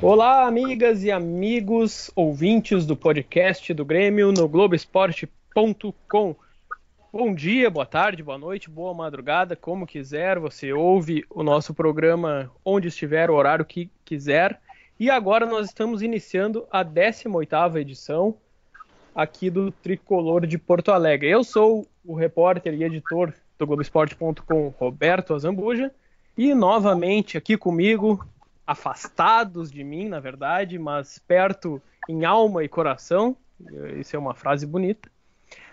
Olá, 0.00 0.46
amigas 0.46 1.02
e 1.02 1.10
amigos 1.10 2.10
ouvintes 2.14 2.86
do 2.86 2.96
podcast 2.96 3.74
do 3.74 3.84
Grêmio 3.84 4.30
no 4.30 4.48
Globoesporte.com. 4.48 6.36
Bom 7.12 7.34
dia, 7.34 7.68
boa 7.68 7.84
tarde, 7.84 8.22
boa 8.22 8.38
noite, 8.38 8.70
boa 8.70 8.94
madrugada, 8.94 9.56
como 9.56 9.86
quiser. 9.86 10.38
Você 10.38 10.72
ouve 10.72 11.24
o 11.28 11.42
nosso 11.42 11.74
programa 11.74 12.48
onde 12.64 12.88
estiver, 12.88 13.28
o 13.28 13.34
horário 13.34 13.64
que 13.64 13.90
quiser. 14.04 14.60
E 15.00 15.10
agora 15.10 15.46
nós 15.46 15.66
estamos 15.66 16.00
iniciando 16.00 16.66
a 16.70 16.84
18ª 16.84 17.80
edição 17.80 18.36
aqui 19.14 19.50
do 19.50 19.72
Tricolor 19.72 20.46
de 20.46 20.58
Porto 20.58 20.92
Alegre. 20.92 21.28
Eu 21.28 21.42
sou 21.42 21.88
o 22.04 22.14
repórter 22.14 22.72
e 22.74 22.84
editor 22.84 23.32
do 23.58 23.66
Globoesporte.com, 23.66 24.68
Roberto 24.78 25.34
Azambuja, 25.34 25.92
e 26.38 26.54
novamente 26.54 27.36
aqui 27.36 27.56
comigo, 27.58 28.24
afastados 28.64 29.72
de 29.72 29.82
mim, 29.82 30.08
na 30.08 30.20
verdade, 30.20 30.78
mas 30.78 31.18
perto 31.18 31.82
em 32.08 32.24
alma 32.24 32.62
e 32.62 32.68
coração. 32.68 33.36
Isso 33.98 34.14
é 34.14 34.18
uma 34.20 34.34
frase 34.34 34.64
bonita. 34.64 35.10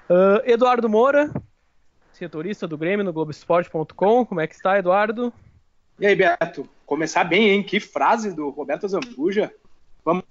Uh, 0.09 0.41
Eduardo 0.44 0.89
Moura, 0.89 1.31
setorista 2.11 2.67
do 2.67 2.80
Grêmio 2.80 3.05
no 3.05 3.13
Globoesporte.com. 3.13 4.25
Como 4.25 4.41
é 4.41 4.47
que 4.47 4.55
está, 4.55 4.80
Eduardo? 4.80 5.31
E 5.99 6.07
aí, 6.07 6.16
Beto? 6.16 6.67
Começar 6.83 7.25
bem, 7.25 7.50
hein? 7.52 7.61
Que 7.61 7.79
frase 7.79 8.33
do 8.33 8.50
Roberto 8.50 8.88
Zambuja. 8.88 9.53
Vamos 10.03 10.23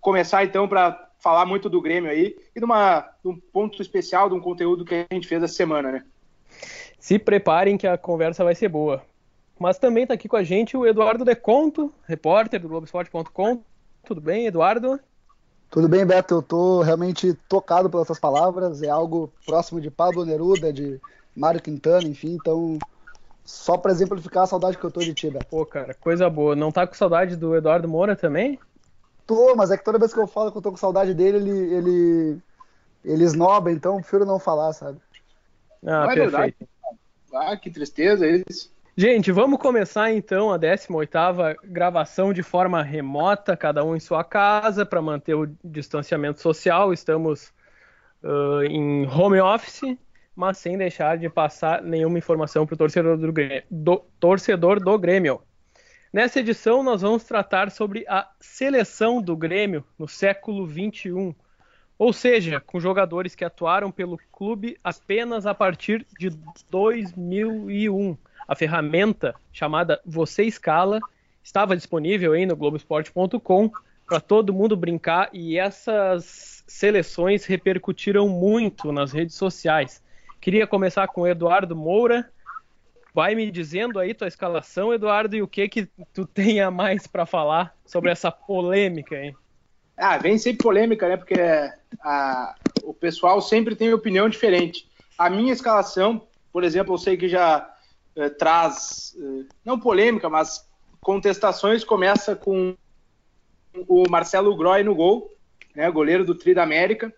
começar 0.00 0.42
então 0.42 0.66
para 0.66 1.10
falar 1.18 1.44
muito 1.44 1.68
do 1.68 1.82
Grêmio 1.82 2.10
aí 2.10 2.34
e 2.56 2.58
de, 2.58 2.64
uma, 2.64 3.00
de 3.22 3.28
um 3.28 3.38
ponto 3.38 3.82
especial, 3.82 4.30
de 4.30 4.34
um 4.34 4.40
conteúdo 4.40 4.86
que 4.86 5.06
a 5.10 5.14
gente 5.14 5.28
fez 5.28 5.42
essa 5.42 5.52
semana, 5.52 5.92
né? 5.92 6.02
Se 6.98 7.18
preparem 7.18 7.76
que 7.76 7.86
a 7.86 7.98
conversa 7.98 8.42
vai 8.42 8.54
ser 8.54 8.70
boa. 8.70 9.11
Mas 9.58 9.78
também 9.78 10.04
está 10.04 10.14
aqui 10.14 10.28
com 10.28 10.36
a 10.36 10.42
gente 10.42 10.76
o 10.76 10.86
Eduardo 10.86 11.24
Deconto, 11.24 11.92
repórter 12.04 12.60
do 12.60 12.68
Globoesporte.com. 12.68 13.62
Tudo 14.04 14.20
bem, 14.20 14.46
Eduardo? 14.46 14.98
Tudo 15.70 15.88
bem, 15.88 16.04
Beto. 16.04 16.34
Eu 16.34 16.40
estou 16.40 16.82
realmente 16.82 17.32
tocado 17.48 17.88
pelas 17.88 18.06
suas 18.06 18.18
palavras. 18.18 18.82
É 18.82 18.90
algo 18.90 19.32
próximo 19.46 19.80
de 19.80 19.90
Pablo 19.90 20.24
Neruda, 20.24 20.72
de 20.72 21.00
Mário 21.36 21.62
Quintana, 21.62 22.06
enfim. 22.06 22.34
Então, 22.34 22.78
só 23.44 23.78
para 23.78 23.92
exemplificar 23.92 24.44
a 24.44 24.46
saudade 24.46 24.76
que 24.76 24.84
eu 24.84 24.90
tô 24.90 25.00
de 25.00 25.14
ti, 25.14 25.30
Beto. 25.30 25.46
Pô, 25.46 25.64
cara, 25.64 25.94
coisa 25.94 26.28
boa. 26.28 26.56
Não 26.56 26.72
tá 26.72 26.86
com 26.86 26.94
saudade 26.94 27.36
do 27.36 27.56
Eduardo 27.56 27.88
Moura 27.88 28.16
também? 28.16 28.58
Tô, 29.26 29.54
mas 29.54 29.70
é 29.70 29.78
que 29.78 29.84
toda 29.84 29.98
vez 29.98 30.12
que 30.12 30.18
eu 30.18 30.26
falo 30.26 30.50
que 30.50 30.58
eu 30.58 30.62
tô 30.62 30.70
com 30.70 30.76
saudade 30.76 31.14
dele, 31.14 31.38
ele, 31.38 31.74
ele, 31.74 32.38
ele 33.04 33.24
esnoba, 33.24 33.70
então 33.70 33.96
prefiro 33.96 34.26
não 34.26 34.38
falar, 34.38 34.72
sabe? 34.72 35.00
Ah, 35.86 36.06
não 36.06 36.14
perfeito. 36.14 36.68
É 37.32 37.52
ah, 37.52 37.56
que 37.56 37.70
tristeza 37.70 38.26
isso. 38.26 38.71
Gente, 38.94 39.32
vamos 39.32 39.58
começar 39.58 40.12
então 40.12 40.52
a 40.52 40.58
18ª 40.58 41.56
gravação 41.64 42.30
de 42.30 42.42
forma 42.42 42.82
remota, 42.82 43.56
cada 43.56 43.82
um 43.82 43.96
em 43.96 44.00
sua 44.00 44.22
casa, 44.22 44.84
para 44.84 45.00
manter 45.00 45.32
o 45.32 45.46
distanciamento 45.64 46.42
social. 46.42 46.92
Estamos 46.92 47.54
uh, 48.22 48.62
em 48.64 49.06
home 49.06 49.40
office, 49.40 49.96
mas 50.36 50.58
sem 50.58 50.76
deixar 50.76 51.16
de 51.16 51.30
passar 51.30 51.80
nenhuma 51.80 52.18
informação 52.18 52.66
para 52.66 52.74
o 52.74 52.76
torcedor 52.76 53.16
do, 53.16 53.32
do, 53.70 54.04
torcedor 54.20 54.78
do 54.78 54.98
Grêmio. 54.98 55.40
Nessa 56.12 56.40
edição, 56.40 56.82
nós 56.82 57.00
vamos 57.00 57.24
tratar 57.24 57.70
sobre 57.70 58.04
a 58.06 58.28
seleção 58.40 59.22
do 59.22 59.34
Grêmio 59.34 59.82
no 59.98 60.06
século 60.06 60.68
XXI, 60.68 61.34
ou 61.98 62.12
seja, 62.12 62.60
com 62.60 62.78
jogadores 62.78 63.34
que 63.34 63.42
atuaram 63.44 63.90
pelo 63.90 64.18
clube 64.30 64.78
apenas 64.84 65.46
a 65.46 65.54
partir 65.54 66.06
de 66.18 66.28
2001 66.68 68.18
a 68.52 68.54
ferramenta 68.54 69.34
chamada 69.50 69.98
Você 70.04 70.44
Escala 70.44 71.00
estava 71.42 71.74
disponível 71.74 72.34
aí 72.34 72.44
no 72.44 72.54
Globoesporte.com 72.54 73.70
para 74.06 74.20
todo 74.20 74.52
mundo 74.52 74.76
brincar 74.76 75.30
e 75.32 75.58
essas 75.58 76.62
seleções 76.66 77.46
repercutiram 77.46 78.28
muito 78.28 78.92
nas 78.92 79.10
redes 79.10 79.36
sociais. 79.36 80.02
Queria 80.38 80.66
começar 80.66 81.08
com 81.08 81.22
o 81.22 81.26
Eduardo 81.26 81.74
Moura. 81.74 82.30
Vai 83.14 83.34
me 83.34 83.50
dizendo 83.50 83.98
aí 83.98 84.12
tua 84.12 84.28
escalação, 84.28 84.92
Eduardo, 84.92 85.34
e 85.34 85.40
o 85.40 85.48
que 85.48 85.66
que 85.68 85.88
tu 86.12 86.26
tem 86.26 86.60
a 86.60 86.70
mais 86.70 87.06
para 87.06 87.24
falar 87.24 87.74
sobre 87.86 88.10
essa 88.10 88.30
polêmica 88.30 89.16
aí? 89.16 89.34
Ah, 89.96 90.18
vem 90.18 90.36
sempre 90.36 90.62
polêmica, 90.62 91.08
né? 91.08 91.16
Porque 91.16 91.34
a, 92.02 92.54
o 92.82 92.92
pessoal 92.92 93.40
sempre 93.40 93.74
tem 93.74 93.94
opinião 93.94 94.28
diferente. 94.28 94.86
A 95.16 95.30
minha 95.30 95.52
escalação, 95.54 96.26
por 96.52 96.64
exemplo, 96.64 96.92
eu 96.92 96.98
sei 96.98 97.16
que 97.16 97.28
já 97.28 97.71
eh, 98.16 98.28
traz, 98.28 99.16
eh, 99.18 99.44
não 99.64 99.78
polêmica, 99.78 100.28
mas 100.28 100.68
contestações. 101.00 101.84
Começa 101.84 102.36
com 102.36 102.76
o 103.88 104.04
Marcelo 104.10 104.56
Groy 104.56 104.82
no 104.82 104.94
gol, 104.94 105.34
né, 105.74 105.90
goleiro 105.90 106.24
do 106.24 106.34
Tri 106.34 106.54
da 106.54 106.62
América. 106.62 107.12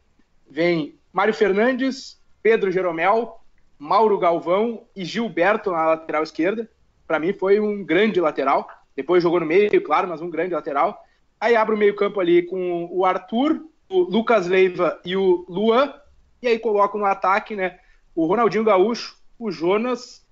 Vem 0.49 0.99
Mário 1.13 1.35
Fernandes, 1.35 2.21
Pedro 2.43 2.71
Jeromel, 2.71 3.41
Mauro 3.79 4.19
Galvão 4.19 4.85
e 4.95 5.05
Gilberto 5.05 5.71
na 5.71 5.87
lateral 5.87 6.23
esquerda. 6.23 6.69
Para 7.07 7.19
mim 7.19 7.33
foi 7.33 7.61
um 7.61 7.85
grande 7.85 8.21
lateral. 8.21 8.69
Depois 8.97 9.23
jogou 9.23 9.41
no 9.41 9.47
meio, 9.47 9.83
claro, 9.83 10.09
mas 10.09 10.21
um 10.21 10.31
grande 10.31 10.55
lateral. 10.55 11.05
Aí 11.41 11.57
abre 11.57 11.75
o 11.75 11.79
meio-campo 11.79 12.21
ali 12.21 12.43
com 12.43 12.89
o 12.91 13.05
Arthur, 13.05 13.61
o 13.89 14.01
Lucas 14.01 14.47
Leiva 14.47 15.01
e 15.05 15.17
o 15.17 15.45
Luan. 15.49 15.93
E 16.41 16.49
aí 16.49 16.59
coloco 16.59 16.97
no 16.97 17.05
ataque, 17.05 17.57
né, 17.57 17.79
o 18.15 18.27
Ronaldinho 18.27 18.65
Gaúcho, 18.65 19.17
o 19.39 19.51
Jonas 19.51 20.24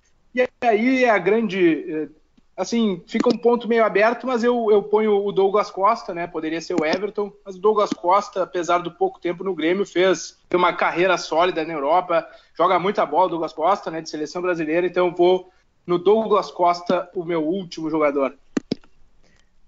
aí 0.67 1.05
é 1.05 1.11
a 1.11 1.19
grande. 1.19 1.85
Eh, 1.89 2.09
assim, 2.57 3.03
fica 3.07 3.29
um 3.29 3.39
ponto 3.39 3.69
meio 3.69 3.85
aberto, 3.85 4.27
mas 4.27 4.45
eu, 4.45 4.71
eu 4.71 4.83
ponho 4.83 5.25
o 5.25 5.33
Douglas 5.33 5.71
Costa, 5.71 6.15
né? 6.15 6.27
Poderia 6.27 6.61
ser 6.61 6.75
o 6.75 6.85
Everton, 6.85 7.33
mas 7.45 7.57
o 7.57 7.61
Douglas 7.61 7.93
Costa, 7.93 8.43
apesar 8.43 8.79
do 8.79 8.91
pouco 8.91 9.21
tempo 9.21 9.43
no 9.43 9.55
Grêmio, 9.55 9.87
fez 9.87 10.39
uma 10.53 10.73
carreira 10.73 11.17
sólida 11.17 11.65
na 11.65 11.73
Europa, 11.73 12.27
joga 12.57 12.79
muita 12.79 13.05
bola, 13.05 13.27
o 13.27 13.31
Douglas 13.31 13.53
Costa, 13.53 13.91
né? 13.91 14.01
De 14.01 14.11
seleção 14.11 14.43
brasileira, 14.43 14.87
então 14.87 15.07
eu 15.07 15.15
vou 15.15 15.51
no 15.87 15.99
Douglas 15.99 16.51
Costa, 16.51 17.09
o 17.15 17.25
meu 17.25 17.43
último 17.45 17.91
jogador. 17.91 18.35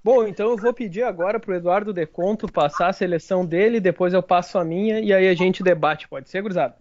Bom, 0.02 0.26
então 0.26 0.50
eu 0.50 0.56
vou 0.58 0.74
pedir 0.74 1.02
agora 1.02 1.40
para 1.40 1.52
o 1.52 1.54
Eduardo 1.54 1.90
Deconto 1.90 2.46
passar 2.46 2.88
a 2.88 2.92
seleção 2.92 3.44
dele, 3.44 3.80
depois 3.80 4.12
eu 4.12 4.22
passo 4.22 4.58
a 4.58 4.64
minha 4.64 5.00
e 5.00 5.14
aí 5.14 5.26
a 5.26 5.34
gente 5.34 5.62
debate, 5.62 6.06
pode 6.06 6.28
ser, 6.28 6.42
gurizada? 6.42 6.76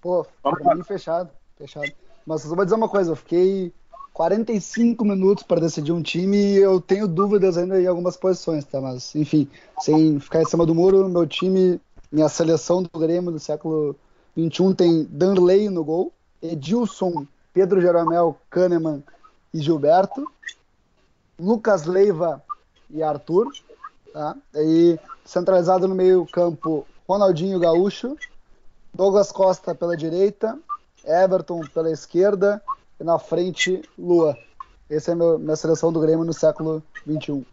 Pô, 0.00 0.24
pra 0.40 0.74
mim 0.76 0.84
fechado, 0.84 1.30
fechado. 1.56 1.92
Mas 2.28 2.44
eu 2.44 2.54
vou 2.54 2.62
dizer 2.62 2.76
uma 2.76 2.90
coisa, 2.90 3.12
eu 3.12 3.16
fiquei 3.16 3.72
45 4.12 5.02
minutos 5.02 5.42
para 5.42 5.62
decidir 5.62 5.92
um 5.92 6.02
time 6.02 6.36
e 6.36 6.56
eu 6.58 6.78
tenho 6.78 7.08
dúvidas 7.08 7.56
ainda 7.56 7.80
em 7.80 7.86
algumas 7.86 8.18
posições, 8.18 8.66
tá? 8.66 8.82
Mas, 8.82 9.16
enfim, 9.16 9.48
sem 9.80 10.20
ficar 10.20 10.42
em 10.42 10.44
cima 10.44 10.66
do 10.66 10.74
muro, 10.74 11.08
meu 11.08 11.26
time, 11.26 11.80
minha 12.12 12.28
seleção 12.28 12.82
do 12.82 12.90
Grêmio 12.98 13.32
do 13.32 13.38
século 13.38 13.96
21 14.36 14.74
tem 14.74 15.04
Danley 15.04 15.70
no 15.70 15.82
gol, 15.82 16.12
Edilson, 16.42 17.26
Pedro 17.54 17.80
Jeromel, 17.80 18.36
Kahneman 18.50 19.02
e 19.54 19.62
Gilberto, 19.62 20.30
Lucas 21.40 21.86
Leiva 21.86 22.42
e 22.90 23.02
Arthur, 23.02 23.50
tá? 24.12 24.36
Aí, 24.54 25.00
centralizado 25.24 25.88
no 25.88 25.94
meio 25.94 26.26
campo, 26.26 26.86
Ronaldinho 27.08 27.58
Gaúcho, 27.58 28.18
Douglas 28.92 29.32
Costa 29.32 29.74
pela 29.74 29.96
direita, 29.96 30.58
Everton 31.08 31.62
pela 31.72 31.90
esquerda 31.90 32.62
e 33.00 33.04
na 33.04 33.18
frente 33.18 33.82
Lua. 33.98 34.36
Essa 34.90 35.12
é 35.12 35.14
a 35.14 35.38
minha 35.38 35.56
seleção 35.56 35.92
do 35.92 36.00
Grêmio 36.00 36.24
no 36.24 36.32
século 36.32 36.82
XXI. 37.06 37.44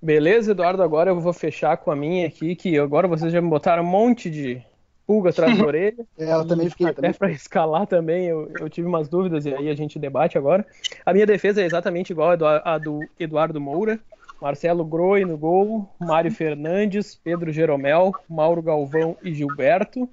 Beleza, 0.00 0.50
Eduardo. 0.50 0.82
Agora 0.82 1.10
eu 1.10 1.20
vou 1.20 1.32
fechar 1.32 1.76
com 1.76 1.90
a 1.90 1.96
minha 1.96 2.26
aqui, 2.26 2.56
que 2.56 2.78
agora 2.78 3.06
vocês 3.06 3.32
já 3.32 3.40
me 3.40 3.48
botaram 3.48 3.82
um 3.82 3.86
monte 3.86 4.28
de 4.28 4.60
pulga 5.06 5.30
atrás 5.30 5.56
da 5.56 5.64
orelha. 5.64 6.04
é, 6.18 6.32
eu 6.32 6.46
também 6.46 6.68
fiquei. 6.68 6.88
Até 6.88 7.12
para 7.12 7.30
escalar 7.30 7.86
também, 7.86 8.26
eu, 8.26 8.50
eu, 8.58 8.68
tive 8.68 8.88
umas 8.88 9.08
dúvidas 9.08 9.46
e 9.46 9.54
aí 9.54 9.68
a 9.68 9.74
gente 9.74 9.98
debate 9.98 10.36
agora. 10.36 10.66
A 11.06 11.12
minha 11.12 11.26
defesa 11.26 11.62
é 11.62 11.64
exatamente 11.64 12.10
igual 12.10 12.30
à 12.64 12.78
do 12.78 13.00
Eduardo 13.18 13.60
Moura. 13.60 14.00
Marcelo 14.40 14.84
Groi 14.84 15.24
no 15.24 15.38
gol, 15.38 15.88
Mário 16.00 16.32
Fernandes, 16.32 17.14
Pedro 17.14 17.52
Jeromel, 17.52 18.12
Mauro 18.28 18.60
Galvão 18.60 19.16
e 19.22 19.32
Gilberto. 19.32 20.08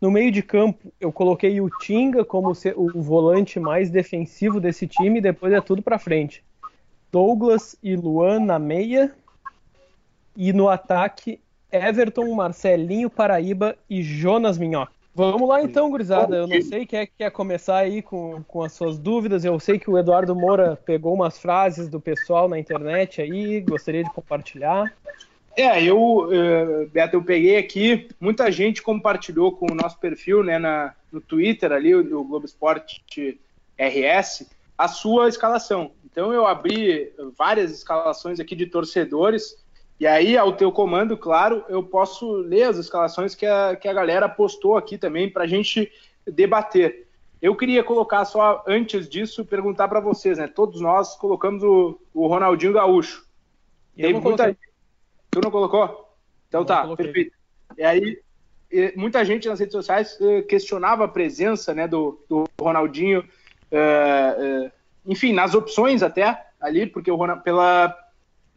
No 0.00 0.10
meio 0.10 0.30
de 0.30 0.42
campo, 0.42 0.92
eu 0.98 1.12
coloquei 1.12 1.60
o 1.60 1.68
Tinga 1.78 2.24
como 2.24 2.52
o 2.76 3.02
volante 3.02 3.60
mais 3.60 3.90
defensivo 3.90 4.58
desse 4.58 4.86
time, 4.86 5.20
depois 5.20 5.52
é 5.52 5.60
tudo 5.60 5.82
para 5.82 5.98
frente. 5.98 6.42
Douglas 7.12 7.76
e 7.82 7.94
Luan 7.96 8.40
na 8.40 8.58
meia. 8.58 9.14
E 10.34 10.52
no 10.52 10.68
ataque, 10.68 11.38
Everton, 11.70 12.34
Marcelinho 12.34 13.10
Paraíba 13.10 13.76
e 13.90 14.02
Jonas 14.02 14.56
Minhoca. 14.56 14.92
Vamos 15.14 15.48
lá 15.48 15.62
então, 15.62 15.90
gurizada. 15.90 16.36
Eu 16.36 16.46
não 16.46 16.62
sei 16.62 16.86
quem 16.86 17.00
é 17.00 17.06
que 17.06 17.12
quer 17.18 17.30
começar 17.30 17.78
aí 17.78 18.00
com, 18.00 18.42
com 18.44 18.62
as 18.62 18.72
suas 18.72 18.98
dúvidas. 18.98 19.44
Eu 19.44 19.58
sei 19.58 19.78
que 19.78 19.90
o 19.90 19.98
Eduardo 19.98 20.34
Moura 20.34 20.76
pegou 20.76 21.12
umas 21.12 21.38
frases 21.38 21.88
do 21.88 22.00
pessoal 22.00 22.48
na 22.48 22.58
internet 22.58 23.20
aí, 23.20 23.60
gostaria 23.60 24.04
de 24.04 24.12
compartilhar. 24.12 24.94
É, 25.56 25.82
eu, 25.82 25.98
uh, 25.98 26.88
Beto, 26.92 27.16
eu 27.16 27.22
peguei 27.22 27.56
aqui, 27.56 28.08
muita 28.20 28.50
gente 28.50 28.82
compartilhou 28.82 29.52
com 29.52 29.70
o 29.70 29.74
nosso 29.74 29.98
perfil, 29.98 30.42
né, 30.42 30.58
na, 30.58 30.94
no 31.10 31.20
Twitter 31.20 31.72
ali, 31.72 31.90
do 32.02 32.24
Globo 32.24 32.46
Esporte 32.46 33.40
RS, 33.78 34.48
a 34.78 34.88
sua 34.88 35.28
escalação. 35.28 35.92
Então 36.04 36.32
eu 36.32 36.46
abri 36.46 37.12
várias 37.36 37.70
escalações 37.72 38.40
aqui 38.40 38.54
de 38.54 38.66
torcedores, 38.66 39.56
e 40.00 40.06
aí, 40.06 40.34
ao 40.34 40.54
teu 40.54 40.72
comando, 40.72 41.14
claro, 41.14 41.62
eu 41.68 41.82
posso 41.82 42.32
ler 42.32 42.62
as 42.62 42.78
escalações 42.78 43.34
que 43.34 43.44
a, 43.44 43.76
que 43.76 43.86
a 43.86 43.92
galera 43.92 44.30
postou 44.30 44.78
aqui 44.78 44.96
também 44.96 45.28
para 45.28 45.44
a 45.44 45.46
gente 45.46 45.92
debater. 46.26 47.06
Eu 47.40 47.54
queria 47.54 47.84
colocar 47.84 48.24
só, 48.24 48.64
antes 48.66 49.06
disso, 49.06 49.44
perguntar 49.44 49.88
para 49.88 50.00
vocês, 50.00 50.38
né? 50.38 50.46
Todos 50.48 50.80
nós 50.80 51.16
colocamos 51.16 51.62
o, 51.62 52.00
o 52.14 52.26
Ronaldinho 52.26 52.72
Gaúcho. 52.72 53.26
Eu 53.94 54.10
Tem 54.10 54.20
muita 54.22 54.46
gente 54.48 54.69
Tu 55.30 55.40
não 55.40 55.50
colocou? 55.50 56.14
Então 56.48 56.60
não 56.60 56.66
tá, 56.66 56.82
coloquei. 56.82 57.06
perfeito. 57.06 57.36
E 57.78 57.84
aí, 57.84 58.20
muita 58.96 59.24
gente 59.24 59.48
nas 59.48 59.60
redes 59.60 59.72
sociais 59.72 60.18
eh, 60.20 60.42
questionava 60.42 61.04
a 61.04 61.08
presença 61.08 61.72
né, 61.74 61.86
do, 61.86 62.22
do 62.28 62.44
Ronaldinho, 62.60 63.20
uh, 63.20 64.66
uh, 64.66 64.70
enfim, 65.06 65.32
nas 65.32 65.54
opções 65.54 66.02
até 66.02 66.46
ali, 66.60 66.86
porque 66.86 67.10
o 67.10 67.16
Ronald, 67.16 67.42
pela 67.42 67.96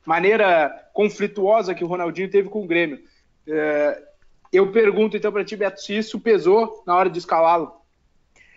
maneira 0.05 0.89
conflituosa 0.93 1.73
que 1.73 1.83
o 1.83 1.87
Ronaldinho 1.87 2.29
teve 2.29 2.49
com 2.49 2.63
o 2.63 2.67
Grêmio. 2.67 2.99
Uh, 3.47 4.03
eu 4.51 4.71
pergunto 4.71 5.17
então 5.17 5.31
para 5.31 5.43
ti, 5.43 5.55
Beto, 5.55 5.81
se 5.81 5.97
isso 5.97 6.19
pesou 6.19 6.83
na 6.85 6.95
hora 6.95 7.09
de 7.09 7.17
escalá-lo 7.17 7.73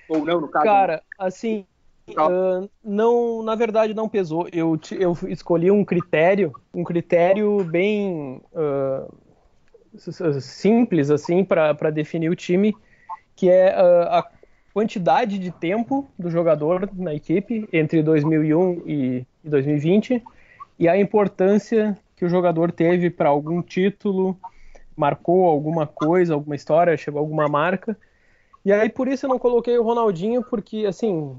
ou 0.09 0.25
não, 0.25 0.41
no 0.41 0.49
caso. 0.49 0.65
Cara, 0.65 1.03
assim, 1.19 1.67
Uh, 2.09 2.71
não, 2.85 3.43
na 3.43 3.55
verdade 3.55 3.93
não 3.93 4.09
pesou. 4.09 4.49
Eu, 4.53 4.79
eu 4.93 5.17
escolhi 5.29 5.71
um 5.71 5.85
critério, 5.85 6.53
um 6.73 6.85
critério 6.85 7.65
bem 7.65 8.41
uh, 8.53 10.41
simples 10.41 11.11
assim 11.11 11.45
para 11.45 11.91
definir 11.91 12.29
o 12.29 12.37
time, 12.37 12.77
que 13.35 13.51
é 13.51 13.75
uh, 13.77 14.09
a 14.09 14.31
quantidade 14.73 15.39
de 15.39 15.51
tempo 15.51 16.09
do 16.19 16.31
jogador 16.31 16.89
na 16.95 17.13
equipe 17.15 17.69
entre 17.73 18.03
2001 18.03 18.83
e 18.87 19.27
2020 19.43 20.23
e 20.79 20.89
a 20.89 20.97
importância 20.97 21.99
que 22.15 22.25
o 22.25 22.29
jogador 22.29 22.71
teve 22.71 23.11
para 23.11 23.29
algum 23.29 23.61
título, 23.61 24.39
marcou 24.95 25.45
alguma 25.47 25.87
coisa, 25.87 26.35
alguma 26.35 26.55
história, 26.55 26.97
chegou 26.97 27.19
a 27.19 27.23
alguma 27.23 27.49
marca 27.49 27.97
e 28.67 28.73
aí 28.73 28.89
por 28.89 29.07
isso 29.07 29.27
eu 29.27 29.31
não 29.31 29.39
coloquei 29.39 29.79
o 29.79 29.83
Ronaldinho, 29.85 30.43
porque 30.43 30.87
assim, 30.87 31.37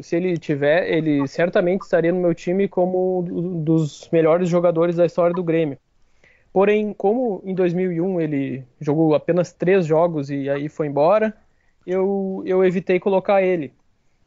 se 0.00 0.14
ele 0.14 0.38
tiver, 0.38 0.88
ele 0.88 1.26
certamente 1.26 1.82
estaria 1.82 2.12
no 2.12 2.20
meu 2.20 2.32
time 2.32 2.68
como 2.68 3.18
um 3.18 3.64
dos 3.64 4.08
melhores 4.12 4.48
jogadores 4.48 4.94
da 4.94 5.04
história 5.04 5.34
do 5.34 5.42
Grêmio. 5.42 5.76
Porém, 6.52 6.92
como 6.92 7.42
em 7.44 7.52
2001 7.52 8.20
ele 8.20 8.64
jogou 8.80 9.12
apenas 9.16 9.52
três 9.52 9.86
jogos 9.86 10.30
e 10.30 10.48
aí 10.48 10.68
foi 10.68 10.86
embora, 10.86 11.36
eu, 11.84 12.44
eu 12.46 12.64
evitei 12.64 13.00
colocar 13.00 13.42
ele. 13.42 13.72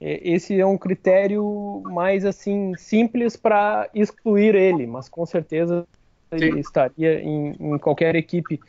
Esse 0.01 0.59
é 0.59 0.65
um 0.65 0.77
critério 0.77 1.81
mais 1.86 2.25
assim 2.25 2.74
simples 2.75 3.38
para 3.38 3.89
excluir 3.95 4.56
ele, 4.56 4.86
mas 4.86 5.07
com 5.07 5.25
certeza 5.25 5.88
Sim. 6.30 6.36
ele 6.36 6.59
estaria 6.59 7.21
em, 7.21 7.56
em 7.57 7.77
qualquer 7.77 8.13
equipe 8.18 8.59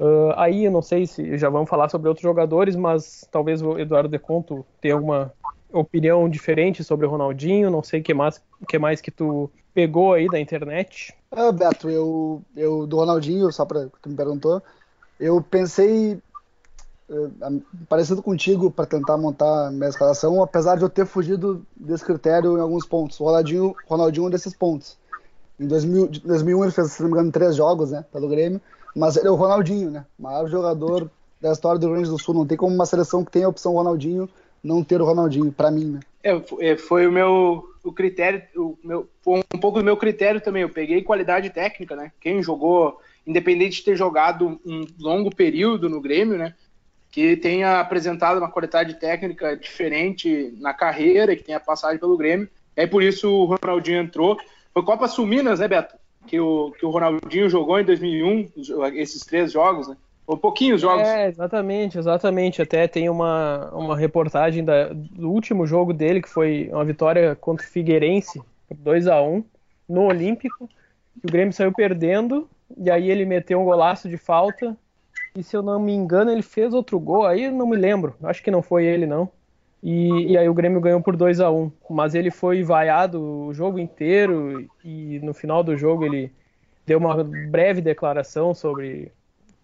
Uh, 0.00 0.32
aí 0.36 0.64
eu 0.64 0.70
não 0.70 0.80
sei 0.80 1.06
se 1.06 1.36
já 1.36 1.50
vamos 1.50 1.68
falar 1.68 1.90
sobre 1.90 2.08
outros 2.08 2.22
jogadores, 2.22 2.74
mas 2.74 3.28
talvez 3.30 3.60
o 3.60 3.78
Eduardo 3.78 4.08
Deconto 4.08 4.64
tenha 4.80 4.94
alguma 4.94 5.30
opinião 5.70 6.26
diferente 6.26 6.82
sobre 6.82 7.04
o 7.04 7.10
Ronaldinho. 7.10 7.70
Não 7.70 7.82
sei 7.82 8.00
o 8.00 8.02
que 8.02 8.14
mais, 8.14 8.42
que 8.66 8.78
mais 8.78 9.02
que 9.02 9.10
tu 9.10 9.50
pegou 9.74 10.14
aí 10.14 10.26
da 10.26 10.40
internet. 10.40 11.14
Ah, 11.30 11.52
Beto, 11.52 11.90
eu, 11.90 12.42
eu 12.56 12.86
do 12.86 12.96
Ronaldinho, 12.96 13.52
só 13.52 13.66
para 13.66 13.88
tu 14.00 14.08
me 14.08 14.16
perguntou, 14.16 14.62
eu 15.18 15.42
pensei 15.42 16.14
uh, 17.10 17.62
parecido 17.86 18.22
contigo 18.22 18.70
para 18.70 18.86
tentar 18.86 19.18
montar 19.18 19.70
minha 19.70 19.90
escalação, 19.90 20.42
apesar 20.42 20.76
de 20.76 20.82
eu 20.82 20.88
ter 20.88 21.04
fugido 21.04 21.64
desse 21.76 22.06
critério 22.06 22.56
em 22.56 22.60
alguns 22.60 22.86
pontos. 22.86 23.20
O 23.20 23.24
Ronaldinho, 23.24 23.76
Ronaldinho 23.84 24.24
é 24.24 24.26
um 24.28 24.30
desses 24.30 24.54
pontos. 24.54 24.96
Em 25.58 25.66
2000, 25.66 26.08
2001 26.24 26.64
ele 26.64 26.72
fez, 26.72 26.92
se 26.92 27.02
não 27.02 27.10
me 27.10 27.16
engano, 27.16 27.30
três 27.30 27.54
jogos, 27.54 27.90
né, 27.90 28.02
pelo 28.10 28.28
Grêmio. 28.28 28.62
Mas 28.94 29.16
ele 29.16 29.28
é 29.28 29.30
o 29.30 29.36
Ronaldinho, 29.36 29.90
né? 29.90 30.04
O 30.18 30.22
maior 30.22 30.48
jogador 30.48 31.10
da 31.40 31.52
história 31.52 31.78
do 31.78 31.86
Rio 31.86 31.94
Grande 31.94 32.10
do 32.10 32.18
Sul. 32.18 32.34
Não 32.34 32.46
tem 32.46 32.56
como 32.56 32.74
uma 32.74 32.86
seleção 32.86 33.24
que 33.24 33.30
tem 33.30 33.44
a 33.44 33.48
opção 33.48 33.72
Ronaldinho 33.72 34.28
não 34.62 34.84
ter 34.84 35.00
o 35.00 35.04
Ronaldinho, 35.04 35.50
para 35.50 35.70
mim, 35.70 35.86
né? 35.86 36.00
É, 36.22 36.42
é, 36.60 36.76
foi 36.76 37.06
o 37.06 37.12
meu 37.12 37.64
o 37.82 37.92
critério, 37.92 38.42
o 38.56 38.78
meu, 38.84 39.08
foi 39.22 39.42
um 39.54 39.58
pouco 39.58 39.78
do 39.78 39.84
meu 39.84 39.96
critério 39.96 40.40
também. 40.40 40.62
Eu 40.62 40.68
peguei 40.68 41.02
qualidade 41.02 41.50
técnica, 41.50 41.96
né? 41.96 42.12
Quem 42.20 42.42
jogou, 42.42 43.00
independente 43.26 43.78
de 43.78 43.84
ter 43.84 43.96
jogado 43.96 44.60
um 44.64 44.86
longo 44.98 45.34
período 45.34 45.88
no 45.88 46.00
Grêmio, 46.00 46.36
né? 46.36 46.54
Que 47.10 47.36
tenha 47.36 47.80
apresentado 47.80 48.38
uma 48.38 48.50
qualidade 48.50 48.94
técnica 49.00 49.56
diferente 49.56 50.54
na 50.58 50.74
carreira, 50.74 51.34
que 51.34 51.42
tenha 51.42 51.58
passagem 51.58 51.98
pelo 51.98 52.16
Grêmio. 52.16 52.48
É 52.76 52.86
por 52.86 53.02
isso 53.02 53.30
o 53.30 53.56
Ronaldinho 53.56 54.02
entrou. 54.02 54.38
Foi 54.72 54.84
Copa 54.84 55.08
Suminas, 55.08 55.58
né, 55.58 55.66
Beto? 55.66 55.96
Que 56.26 56.38
o, 56.38 56.72
que 56.78 56.86
o 56.86 56.90
Ronaldinho 56.90 57.48
jogou 57.48 57.78
em 57.78 57.84
2001, 57.84 58.50
esses 58.94 59.24
três 59.24 59.52
jogos, 59.52 59.88
né? 59.88 59.96
Ou 60.26 60.36
pouquinhos 60.36 60.80
jogos. 60.80 61.08
É, 61.08 61.26
exatamente, 61.26 61.98
exatamente. 61.98 62.62
Até 62.62 62.86
tem 62.86 63.08
uma, 63.08 63.68
uma 63.74 63.96
reportagem 63.96 64.64
da, 64.64 64.88
do 64.92 65.28
último 65.28 65.66
jogo 65.66 65.92
dele, 65.92 66.22
que 66.22 66.28
foi 66.28 66.68
uma 66.72 66.84
vitória 66.84 67.34
contra 67.34 67.66
o 67.66 67.68
Figueirense, 67.68 68.40
2 68.70 69.08
a 69.08 69.20
1 69.20 69.42
no 69.88 70.02
Olímpico. 70.02 70.68
O 71.24 71.26
Grêmio 71.26 71.52
saiu 71.52 71.72
perdendo, 71.72 72.48
e 72.76 72.88
aí 72.88 73.10
ele 73.10 73.24
meteu 73.24 73.60
um 73.60 73.64
golaço 73.64 74.08
de 74.08 74.16
falta. 74.16 74.76
E 75.34 75.42
se 75.42 75.56
eu 75.56 75.62
não 75.62 75.80
me 75.80 75.92
engano, 75.92 76.30
ele 76.30 76.42
fez 76.42 76.72
outro 76.72 77.00
gol. 77.00 77.26
Aí 77.26 77.46
eu 77.46 77.52
não 77.52 77.66
me 77.66 77.76
lembro. 77.76 78.14
Acho 78.22 78.42
que 78.42 78.52
não 78.52 78.62
foi 78.62 78.84
ele, 78.84 79.06
não. 79.06 79.28
E, 79.82 80.32
e, 80.32 80.36
aí 80.36 80.48
o 80.48 80.54
Grêmio 80.54 80.80
ganhou 80.80 81.00
por 81.00 81.16
2 81.16 81.40
a 81.40 81.50
1 81.50 81.72
Mas 81.88 82.14
ele 82.14 82.30
foi 82.30 82.62
vaiado 82.62 83.18
o 83.22 83.54
jogo 83.54 83.78
inteiro 83.78 84.68
e 84.84 85.18
no 85.22 85.32
final 85.32 85.62
do 85.62 85.76
jogo 85.76 86.04
ele 86.04 86.30
deu 86.86 86.98
uma 86.98 87.24
breve 87.24 87.80
declaração 87.80 88.52
sobre 88.52 89.10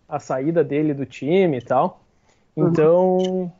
a 0.08 0.18
saída 0.18 0.64
dele 0.64 0.94
do 0.94 1.04
time 1.04 1.58
e 1.58 1.62
tal. 1.62 2.02
Então 2.56 3.52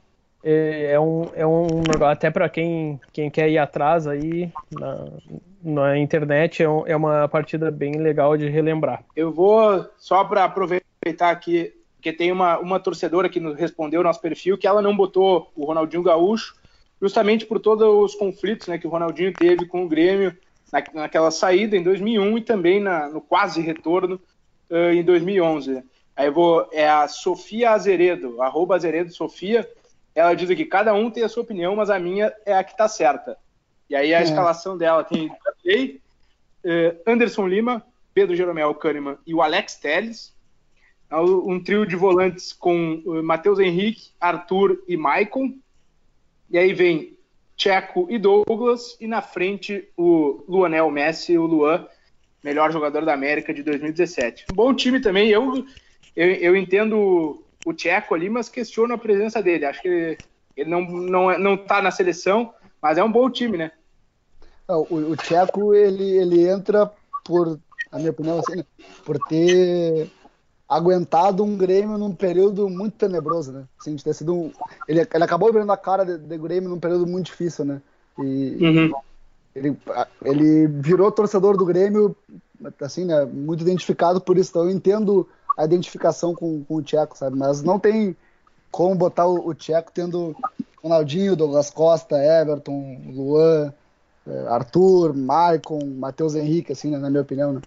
é, 0.42 0.92
é 0.92 1.00
um, 1.00 1.24
é 1.34 1.46
um 1.46 1.68
até 2.08 2.30
para 2.30 2.48
quem, 2.48 3.00
quem 3.12 3.28
quer 3.28 3.50
ir 3.50 3.58
atrás 3.58 4.06
aí 4.06 4.50
na, 4.70 5.04
na 5.62 5.98
internet 5.98 6.62
é, 6.62 6.68
um, 6.68 6.86
é 6.86 6.94
uma 6.96 7.28
partida 7.28 7.70
bem 7.70 7.96
legal 7.96 8.36
de 8.36 8.48
relembrar. 8.48 9.04
Eu 9.16 9.32
vou 9.32 9.84
só 9.98 10.24
para 10.24 10.44
aproveitar 10.44 11.30
aqui 11.30 11.75
porque 12.06 12.16
tem 12.16 12.30
uma, 12.30 12.56
uma 12.60 12.78
torcedora 12.78 13.28
que 13.28 13.40
nos 13.40 13.58
respondeu 13.58 14.00
no 14.00 14.06
nosso 14.06 14.20
perfil 14.20 14.56
que 14.56 14.68
ela 14.68 14.80
não 14.80 14.96
botou 14.96 15.50
o 15.56 15.64
Ronaldinho 15.64 16.04
Gaúcho, 16.04 16.54
justamente 17.02 17.44
por 17.44 17.58
todos 17.58 17.84
os 17.84 18.14
conflitos 18.14 18.68
né, 18.68 18.78
que 18.78 18.86
o 18.86 18.90
Ronaldinho 18.90 19.32
teve 19.32 19.66
com 19.66 19.84
o 19.84 19.88
Grêmio 19.88 20.36
na, 20.72 20.84
naquela 20.94 21.32
saída 21.32 21.76
em 21.76 21.82
2001 21.82 22.38
e 22.38 22.40
também 22.42 22.78
na, 22.78 23.08
no 23.08 23.20
quase 23.20 23.60
retorno 23.60 24.20
uh, 24.70 24.92
em 24.92 25.02
2011. 25.02 25.82
Aí 26.14 26.28
eu 26.28 26.32
vou, 26.32 26.68
é 26.70 26.88
a 26.88 27.08
Sofia 27.08 27.72
Azeredo, 27.72 28.40
arroba 28.40 28.76
Azeredo 28.76 29.12
Sofia, 29.12 29.68
ela 30.14 30.32
diz 30.32 30.48
aqui, 30.48 30.64
cada 30.64 30.94
um 30.94 31.10
tem 31.10 31.24
a 31.24 31.28
sua 31.28 31.42
opinião, 31.42 31.74
mas 31.74 31.90
a 31.90 31.98
minha 31.98 32.32
é 32.46 32.54
a 32.54 32.62
que 32.62 32.70
está 32.70 32.86
certa. 32.86 33.36
E 33.90 33.96
aí 33.96 34.14
a 34.14 34.20
é. 34.20 34.22
escalação 34.22 34.78
dela 34.78 35.02
tem 35.02 35.26
uh, 35.26 36.00
Anderson 37.04 37.48
Lima, 37.48 37.84
Pedro 38.14 38.36
Jeromel 38.36 38.72
Kahneman 38.76 39.18
e 39.26 39.34
o 39.34 39.42
Alex 39.42 39.74
Telles, 39.74 40.35
é 40.35 40.35
um 41.12 41.62
trio 41.62 41.86
de 41.86 41.94
volantes 41.94 42.52
com 42.52 43.02
uh, 43.06 43.22
Matheus 43.22 43.58
Henrique, 43.58 44.10
Arthur 44.20 44.82
e 44.88 44.96
Maicon. 44.96 45.54
E 46.50 46.58
aí 46.58 46.72
vem 46.72 47.16
Checo 47.56 48.06
e 48.10 48.18
Douglas. 48.18 48.96
E 49.00 49.06
na 49.06 49.22
frente 49.22 49.88
o 49.96 50.44
Luanel 50.48 50.90
Messi, 50.90 51.32
e 51.32 51.38
o 51.38 51.46
Luan, 51.46 51.86
melhor 52.42 52.72
jogador 52.72 53.04
da 53.04 53.14
América 53.14 53.54
de 53.54 53.62
2017. 53.62 54.46
Um 54.52 54.54
bom 54.54 54.74
time 54.74 55.00
também. 55.00 55.28
Eu, 55.28 55.64
eu, 56.14 56.30
eu 56.32 56.56
entendo 56.56 57.42
o 57.64 57.76
Checo 57.76 58.14
ali, 58.14 58.28
mas 58.28 58.48
questiono 58.48 58.94
a 58.94 58.98
presença 58.98 59.42
dele. 59.42 59.64
Acho 59.64 59.82
que 59.82 60.18
ele, 60.56 60.70
não, 60.70 60.82
não, 60.82 61.38
não 61.38 61.56
tá 61.56 61.80
na 61.80 61.90
seleção, 61.90 62.52
mas 62.80 62.98
é 62.98 63.04
um 63.04 63.12
bom 63.12 63.30
time, 63.30 63.56
né? 63.56 63.70
O, 64.68 65.12
o 65.12 65.16
Checo, 65.22 65.72
ele, 65.72 66.16
ele 66.16 66.48
entra 66.48 66.90
por, 67.24 67.60
a 67.92 67.98
minha 67.98 68.10
opinião, 68.10 68.40
assim, 68.40 68.64
por 69.04 69.18
ter 69.28 70.10
aguentado 70.68 71.44
um 71.44 71.56
Grêmio 71.56 71.96
num 71.96 72.14
período 72.14 72.68
muito 72.68 72.96
tenebroso, 72.96 73.52
né? 73.52 73.64
Assim, 73.78 73.94
de 73.94 74.02
ter 74.02 74.14
sido 74.14 74.34
um... 74.34 74.52
ele, 74.88 75.06
ele 75.12 75.24
acabou 75.24 75.52
virando 75.52 75.72
a 75.72 75.76
cara 75.76 76.04
de, 76.04 76.18
de 76.18 76.38
Grêmio 76.38 76.68
num 76.68 76.80
período 76.80 77.06
muito 77.06 77.26
difícil, 77.26 77.64
né? 77.64 77.80
E 78.18 78.56
uhum. 78.60 78.92
ele, 79.54 79.78
ele 80.24 80.66
virou 80.66 81.12
torcedor 81.12 81.56
do 81.56 81.64
Grêmio, 81.64 82.16
assim, 82.80 83.04
né? 83.04 83.24
Muito 83.24 83.60
identificado 83.62 84.20
por 84.20 84.36
isso. 84.36 84.50
Então 84.50 84.64
eu 84.64 84.70
entendo 84.70 85.28
a 85.56 85.64
identificação 85.64 86.34
com, 86.34 86.64
com 86.64 86.76
o 86.76 86.82
Tcheco, 86.82 87.16
sabe? 87.16 87.36
Mas 87.36 87.62
não 87.62 87.78
tem 87.78 88.16
como 88.70 88.94
botar 88.94 89.26
o, 89.26 89.48
o 89.48 89.54
Tcheco 89.54 89.92
tendo 89.92 90.34
Ronaldinho, 90.82 91.36
Douglas 91.36 91.70
Costa, 91.70 92.16
Everton, 92.16 93.00
Luan, 93.14 93.72
eh, 94.26 94.46
Arthur, 94.48 95.14
Maicon, 95.14 95.78
Matheus 95.96 96.34
Henrique, 96.34 96.72
assim, 96.72 96.90
né, 96.90 96.98
na 96.98 97.08
minha 97.08 97.22
opinião, 97.22 97.52
né? 97.52 97.60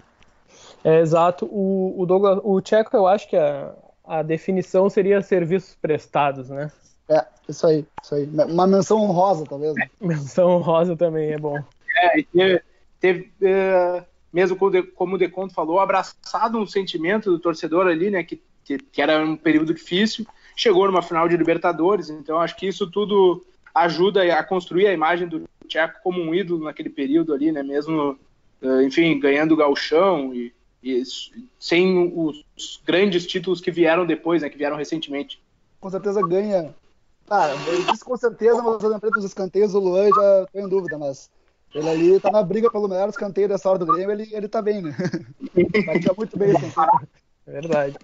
É, 0.83 0.99
exato. 0.99 1.45
O, 1.45 1.95
o, 1.97 2.05
Douglas, 2.05 2.39
o 2.43 2.61
Tcheco, 2.61 2.95
eu 2.95 3.07
acho 3.07 3.29
que 3.29 3.35
a, 3.35 3.73
a 4.05 4.21
definição 4.21 4.89
seria 4.89 5.21
serviços 5.21 5.75
prestados, 5.75 6.49
né? 6.49 6.71
É, 7.09 7.25
isso 7.47 7.65
aí, 7.65 7.85
isso 8.03 8.15
aí. 8.15 8.25
Uma 8.25 8.67
menção 8.67 9.01
honrosa, 9.01 9.43
talvez. 9.45 9.73
Né? 9.75 9.89
Menção 9.99 10.51
honrosa 10.51 10.95
também 10.95 11.31
é 11.31 11.37
bom. 11.37 11.57
É, 11.97 12.19
e 12.19 12.23
teve, 12.23 12.61
teve 12.99 13.31
é, 13.41 14.03
mesmo 14.31 14.55
como 14.95 15.15
o 15.15 15.17
Deconto 15.17 15.53
falou, 15.53 15.79
abraçado 15.79 16.59
um 16.59 16.67
sentimento 16.67 17.31
do 17.31 17.39
torcedor 17.39 17.87
ali, 17.87 18.11
né, 18.11 18.23
que, 18.23 18.39
que, 18.63 18.77
que, 18.77 19.01
era 19.01 19.25
um 19.25 19.35
período 19.35 19.73
difícil, 19.73 20.25
chegou 20.55 20.85
numa 20.85 21.01
final 21.01 21.27
de 21.27 21.35
Libertadores, 21.35 22.11
então 22.11 22.37
acho 22.37 22.55
que 22.55 22.67
isso 22.67 22.89
tudo 22.89 23.43
ajuda 23.73 24.21
a 24.33 24.43
construir 24.43 24.85
a 24.85 24.93
imagem 24.93 25.27
do 25.27 25.49
Tcheco 25.67 25.99
como 26.03 26.21
um 26.21 26.33
ídolo 26.33 26.65
naquele 26.65 26.89
período 26.89 27.33
ali, 27.33 27.51
né, 27.51 27.63
mesmo, 27.63 28.19
é, 28.61 28.83
enfim, 28.83 29.19
ganhando 29.19 29.53
o 29.53 29.57
gauchão 29.57 30.31
e 30.31 30.53
e 30.58 30.58
sem 31.59 32.13
os 32.15 32.81
grandes 32.85 33.25
títulos 33.25 33.61
que 33.61 33.71
vieram 33.71 34.05
depois, 34.05 34.41
né, 34.41 34.49
que 34.49 34.57
vieram 34.57 34.77
recentemente. 34.77 35.41
Com 35.79 35.89
certeza 35.89 36.21
ganha. 36.21 36.73
Ah, 37.29 37.49
eu 37.67 37.83
disse 37.91 38.03
com 38.03 38.17
certeza, 38.17 38.61
mas 38.61 38.81
eu 38.83 38.89
lembrei 38.89 39.11
dos 39.11 39.23
escanteios, 39.23 39.75
o 39.75 39.79
Luan 39.79 40.09
já 40.09 40.47
tô 40.51 40.59
em 40.59 40.67
dúvida, 40.67 40.97
mas 40.97 41.29
ele 41.73 41.89
ali 41.89 42.19
tá 42.19 42.31
na 42.31 42.41
briga 42.41 42.71
pelo 42.71 42.87
melhor 42.87 43.07
escanteio 43.09 43.47
dessa 43.47 43.69
hora 43.69 43.77
do 43.77 43.85
Grêmio, 43.85 44.11
ele, 44.11 44.27
ele 44.31 44.47
tá 44.47 44.61
bem, 44.61 44.81
né? 44.81 44.95
Batia 45.85 46.13
muito 46.17 46.37
bem 46.37 46.49
esse 46.49 46.65
É 47.45 47.51
verdade. 47.51 47.97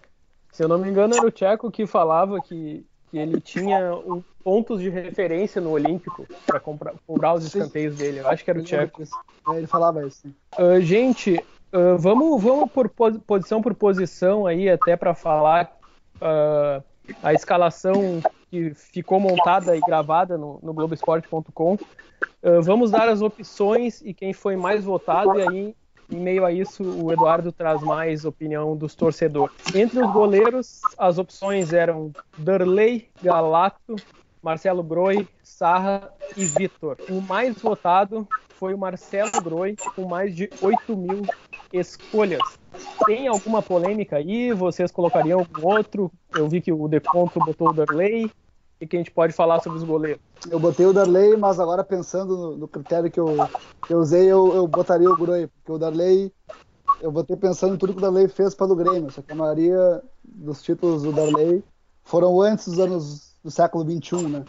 Se 0.52 0.64
eu 0.64 0.68
não 0.68 0.78
me 0.78 0.90
engano, 0.90 1.16
era 1.16 1.26
o 1.26 1.32
Tcheco 1.32 1.72
que 1.72 1.88
falava 1.88 2.40
que, 2.40 2.86
que 3.10 3.18
ele 3.18 3.42
tinha 3.42 3.96
um, 3.96 4.24
pontos 4.44 4.80
de 4.80 4.90
referência 4.90 5.60
no 5.60 5.72
Olímpico 5.72 6.28
para 6.46 6.60
cobrar 6.60 7.34
os 7.34 7.46
escanteios 7.46 7.96
dele. 7.96 8.20
Eu 8.20 8.28
acho 8.28 8.44
que 8.44 8.50
era 8.52 8.60
o 8.60 8.64
Tcheco. 8.64 9.02
É, 9.02 9.58
ele 9.58 9.68
falava 9.68 10.06
isso. 10.06 10.28
Uh, 10.58 10.80
gente, 10.80 11.44
Uh, 11.74 11.98
vamos, 11.98 12.42
vamos 12.42 12.72
por 12.72 12.90
posição 12.90 13.62
por 13.62 13.74
posição 13.74 14.46
aí, 14.48 14.70
até 14.70 14.96
para 14.96 15.14
falar 15.14 15.78
uh, 16.18 16.84
a 17.22 17.34
escalação 17.34 18.22
que 18.50 18.74
ficou 18.74 19.20
montada 19.20 19.76
e 19.76 19.82
gravada 19.82 20.38
no, 20.38 20.60
no 20.64 20.74
Globoesporte.com. 20.74 21.74
Uh, 21.74 22.62
vamos 22.62 22.92
dar 22.92 23.10
as 23.10 23.22
opções 23.22 24.02
e 24.02 24.14
quem 24.14 24.32
foi 24.32 24.56
mais 24.56 24.84
votado, 24.84 25.40
e 25.40 25.42
aí, 25.42 25.76
em 26.10 26.20
meio 26.20 26.46
a 26.46 26.52
isso, 26.52 26.84
o 26.84 27.12
Eduardo 27.12 27.52
traz 27.52 27.82
mais 27.82 28.24
opinião 28.24 28.78
dos 28.78 28.96
torcedores. 28.96 29.56
Entre 29.74 30.00
os 30.00 30.12
goleiros, 30.12 30.80
as 30.98 31.18
opções 31.18 31.74
eram 31.74 32.12
Darley, 32.38 33.10
Galato, 33.22 33.96
Marcelo 34.42 34.84
Groi, 34.84 35.28
Sarra 35.42 36.14
e 36.38 36.46
Vitor. 36.46 36.98
O 37.10 37.20
mais 37.20 37.60
votado 37.60 38.28
foi 38.60 38.74
o 38.76 38.78
Marcelo 38.78 39.32
Groi, 39.44 39.76
com 39.96 40.06
mais 40.06 40.36
de 40.36 40.50
8 40.62 40.96
mil 40.96 41.24
escolhas. 41.80 42.42
Tem 43.06 43.28
alguma 43.28 43.62
polêmica 43.62 44.18
aí? 44.18 44.52
Vocês 44.54 44.92
colocariam 44.92 45.40
algum 45.40 45.68
outro? 45.68 46.12
Eu 46.34 46.48
vi 46.48 46.62
que 46.62 46.72
o 46.72 46.88
Deconto 46.88 47.40
botou 47.40 47.70
o 47.70 47.74
Darley. 47.74 48.32
O 48.82 48.88
que 48.88 48.96
a 48.96 49.00
gente 49.00 49.12
pode 49.12 49.34
falar 49.34 49.62
sobre 49.62 49.78
os 49.78 49.84
goleiros? 49.84 50.22
Eu 50.50 50.60
botei 50.60 50.86
o 50.86 50.94
Darley, 50.94 51.38
mas 51.38 51.60
agora 51.60 51.84
pensando 51.84 52.36
no, 52.36 52.58
no 52.58 52.68
critério 52.68 53.10
que 53.10 53.20
eu, 53.20 53.36
que 53.88 53.94
eu 53.94 54.00
usei, 54.00 54.26
eu, 54.26 54.54
eu, 54.54 54.68
botaria 54.68 55.10
o 55.10 55.16
Groi, 55.16 55.48
porque 55.48 55.72
o 55.72 55.78
Darley, 55.78 56.32
eu 57.02 57.12
botei 57.12 57.38
pensando 57.38 57.76
em 57.76 57.78
tudo 57.78 57.94
que 57.94 58.00
o 58.00 58.02
Darley 58.02 58.28
fez 58.28 58.54
pelo 58.54 58.76
Grêmio, 58.76 59.10
só 59.12 59.22
que 59.22 59.32
a 59.32 59.36
maioria 59.36 60.04
dos 60.24 60.62
títulos 60.62 61.04
do 61.04 61.14
Darley 61.14 61.64
foram 62.04 62.42
antes 62.42 62.68
dos 62.68 62.80
anos 62.80 63.34
do 63.44 63.50
século 63.50 63.84
XXI, 63.90 64.28
né? 64.28 64.46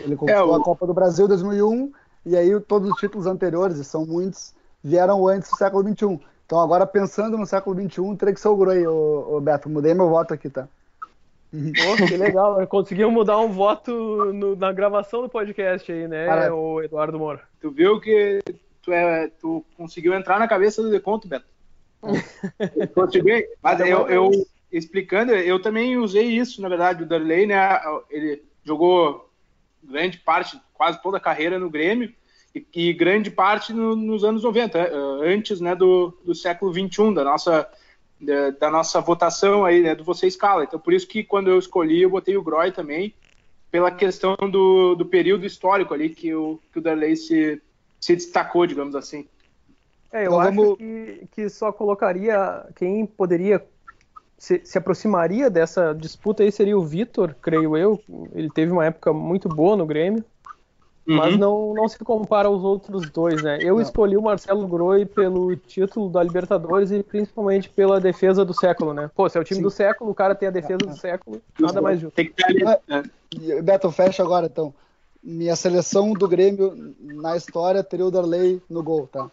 Ele 0.00 0.16
conquistou 0.16 0.46
é, 0.46 0.50
o... 0.50 0.54
a 0.54 0.64
Copa 0.64 0.86
do 0.86 0.94
Brasil 0.94 1.26
em 1.26 1.28
2001 1.28 1.92
e 2.24 2.36
aí 2.36 2.58
todos 2.60 2.90
os 2.90 2.96
títulos 2.96 3.26
anteriores, 3.26 3.78
e 3.78 3.84
são 3.84 4.06
muitos, 4.06 4.54
vieram 4.82 5.26
antes 5.26 5.50
do 5.50 5.56
século 5.56 5.86
XXI. 5.86 6.20
Então 6.46 6.60
agora 6.60 6.86
pensando 6.86 7.38
no 7.38 7.46
século 7.46 7.80
XXI, 7.80 8.16
teria 8.16 8.34
que 8.34 8.40
ser 8.40 8.48
o 8.48 8.56
Groi, 8.56 8.86
o, 8.86 9.36
o 9.36 9.40
Beto. 9.40 9.68
Mudei 9.68 9.94
meu 9.94 10.08
voto 10.08 10.34
aqui, 10.34 10.50
tá? 10.50 10.68
Pô, 11.52 12.06
que 12.06 12.16
legal, 12.16 12.64
conseguiu 12.68 13.10
mudar 13.10 13.38
um 13.38 13.48
voto 13.48 14.32
no, 14.32 14.56
na 14.56 14.72
gravação 14.72 15.22
do 15.22 15.28
podcast 15.28 15.90
aí, 15.92 16.08
né, 16.08 16.26
Cara, 16.26 16.54
o 16.54 16.82
Eduardo 16.82 17.18
Moura? 17.18 17.42
Tu 17.60 17.70
viu 17.70 18.00
que 18.00 18.40
tu, 18.82 18.90
é, 18.90 19.28
tu 19.38 19.64
conseguiu 19.76 20.14
entrar 20.14 20.38
na 20.38 20.48
cabeça 20.48 20.82
do 20.82 20.90
Deconto, 20.90 21.28
Beto. 21.28 21.44
Consegui, 22.94 23.46
mas 23.62 23.80
eu, 23.80 24.08
eu, 24.08 24.30
explicando, 24.72 25.32
eu 25.32 25.60
também 25.60 25.98
usei 25.98 26.26
isso, 26.26 26.62
na 26.62 26.68
verdade, 26.68 27.02
o 27.02 27.06
Darley, 27.06 27.46
né, 27.46 27.80
ele 28.10 28.42
jogou 28.64 29.30
grande 29.84 30.18
parte, 30.18 30.58
quase 30.72 31.02
toda 31.02 31.18
a 31.18 31.20
carreira 31.20 31.58
no 31.58 31.68
Grêmio, 31.68 32.12
e, 32.54 32.66
e 32.74 32.92
grande 32.92 33.30
parte 33.30 33.72
no, 33.72 33.96
nos 33.96 34.24
anos 34.24 34.42
90, 34.42 34.78
eh, 34.78 34.90
antes 35.22 35.60
né, 35.60 35.74
do, 35.74 36.16
do 36.24 36.34
século 36.34 36.72
21, 36.72 37.14
da 37.14 37.24
nossa, 37.24 37.68
da, 38.20 38.50
da, 38.50 38.70
nossa 38.70 39.00
votação 39.00 39.64
aí, 39.64 39.82
né, 39.82 39.94
do 39.94 40.04
Você 40.04 40.26
Escala. 40.26 40.64
Então, 40.64 40.78
por 40.78 40.92
isso 40.92 41.06
que 41.06 41.24
quando 41.24 41.48
eu 41.48 41.58
escolhi, 41.58 42.02
eu 42.02 42.10
botei 42.10 42.36
o 42.36 42.42
Groy 42.42 42.70
também, 42.70 43.14
pela 43.70 43.90
questão 43.90 44.36
do, 44.50 44.94
do 44.94 45.06
período 45.06 45.46
histórico 45.46 45.94
ali 45.94 46.10
que 46.10 46.34
o, 46.34 46.60
que 46.70 46.78
o 46.78 46.82
Darley 46.82 47.16
se, 47.16 47.60
se 47.98 48.14
destacou, 48.14 48.66
digamos 48.66 48.94
assim. 48.94 49.26
É, 50.12 50.26
eu 50.26 50.26
então, 50.26 50.40
acho 50.40 50.54
vamos... 50.54 50.76
que, 50.76 51.28
que 51.32 51.48
só 51.48 51.72
colocaria 51.72 52.66
quem 52.76 53.06
poderia 53.06 53.64
se, 54.36 54.60
se, 54.64 54.76
aproximaria 54.76 55.48
dessa 55.48 55.94
disputa 55.94 56.42
aí 56.42 56.52
seria 56.52 56.76
o 56.76 56.84
Vitor, 56.84 57.34
creio 57.40 57.76
eu. 57.76 57.98
Ele 58.34 58.50
teve 58.50 58.72
uma 58.72 58.84
época 58.84 59.12
muito 59.12 59.48
boa 59.48 59.76
no 59.76 59.86
Grêmio. 59.86 60.22
Uhum. 61.06 61.16
Mas 61.16 61.36
não, 61.36 61.74
não 61.74 61.88
se 61.88 61.98
compara 61.98 62.46
aos 62.46 62.62
outros 62.62 63.10
dois, 63.10 63.42
né? 63.42 63.58
Eu 63.60 63.74
não. 63.74 63.82
escolhi 63.82 64.16
o 64.16 64.22
Marcelo 64.22 64.66
Groi 64.68 65.04
pelo 65.04 65.56
título 65.56 66.08
da 66.08 66.22
Libertadores 66.22 66.92
e 66.92 67.02
principalmente 67.02 67.68
pela 67.68 68.00
defesa 68.00 68.44
do 68.44 68.54
século, 68.54 68.94
né? 68.94 69.10
Pô, 69.14 69.28
se 69.28 69.36
é 69.36 69.40
o 69.40 69.44
time 69.44 69.58
Sim. 69.58 69.62
do 69.64 69.70
século, 69.70 70.10
o 70.12 70.14
cara 70.14 70.34
tem 70.34 70.48
a 70.48 70.52
defesa 70.52 70.78
do 70.78 70.96
século, 70.96 71.42
nada 71.58 71.80
mais 71.82 71.98
justo. 71.98 72.14
Tem 72.14 72.26
que 72.26 72.34
ter 72.34 72.44
ali. 72.44 72.62
É. 72.88 73.62
Beto, 73.62 73.90
fecha 73.90 74.22
agora 74.22 74.46
então. 74.46 74.72
Minha 75.22 75.56
seleção 75.56 76.12
do 76.12 76.28
Grêmio 76.28 76.94
na 77.00 77.36
história 77.36 77.82
teria 77.82 78.06
o 78.06 78.10
Darley 78.10 78.62
no 78.68 78.82
gol, 78.82 79.08
tá? 79.08 79.28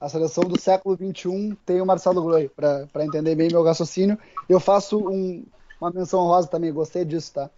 A 0.00 0.08
seleção 0.08 0.44
do 0.44 0.60
século 0.60 0.96
XXI 0.96 1.56
tem 1.64 1.80
o 1.80 1.86
Marcelo 1.86 2.22
Groi, 2.22 2.48
para 2.48 3.04
entender 3.04 3.34
bem 3.34 3.48
meu 3.50 3.64
raciocínio. 3.64 4.18
Eu 4.48 4.60
faço 4.60 4.98
um, 4.98 5.44
uma 5.80 5.90
menção 5.90 6.20
rosa 6.20 6.48
também, 6.48 6.72
gostei 6.72 7.04
disso, 7.04 7.32
tá? 7.34 7.50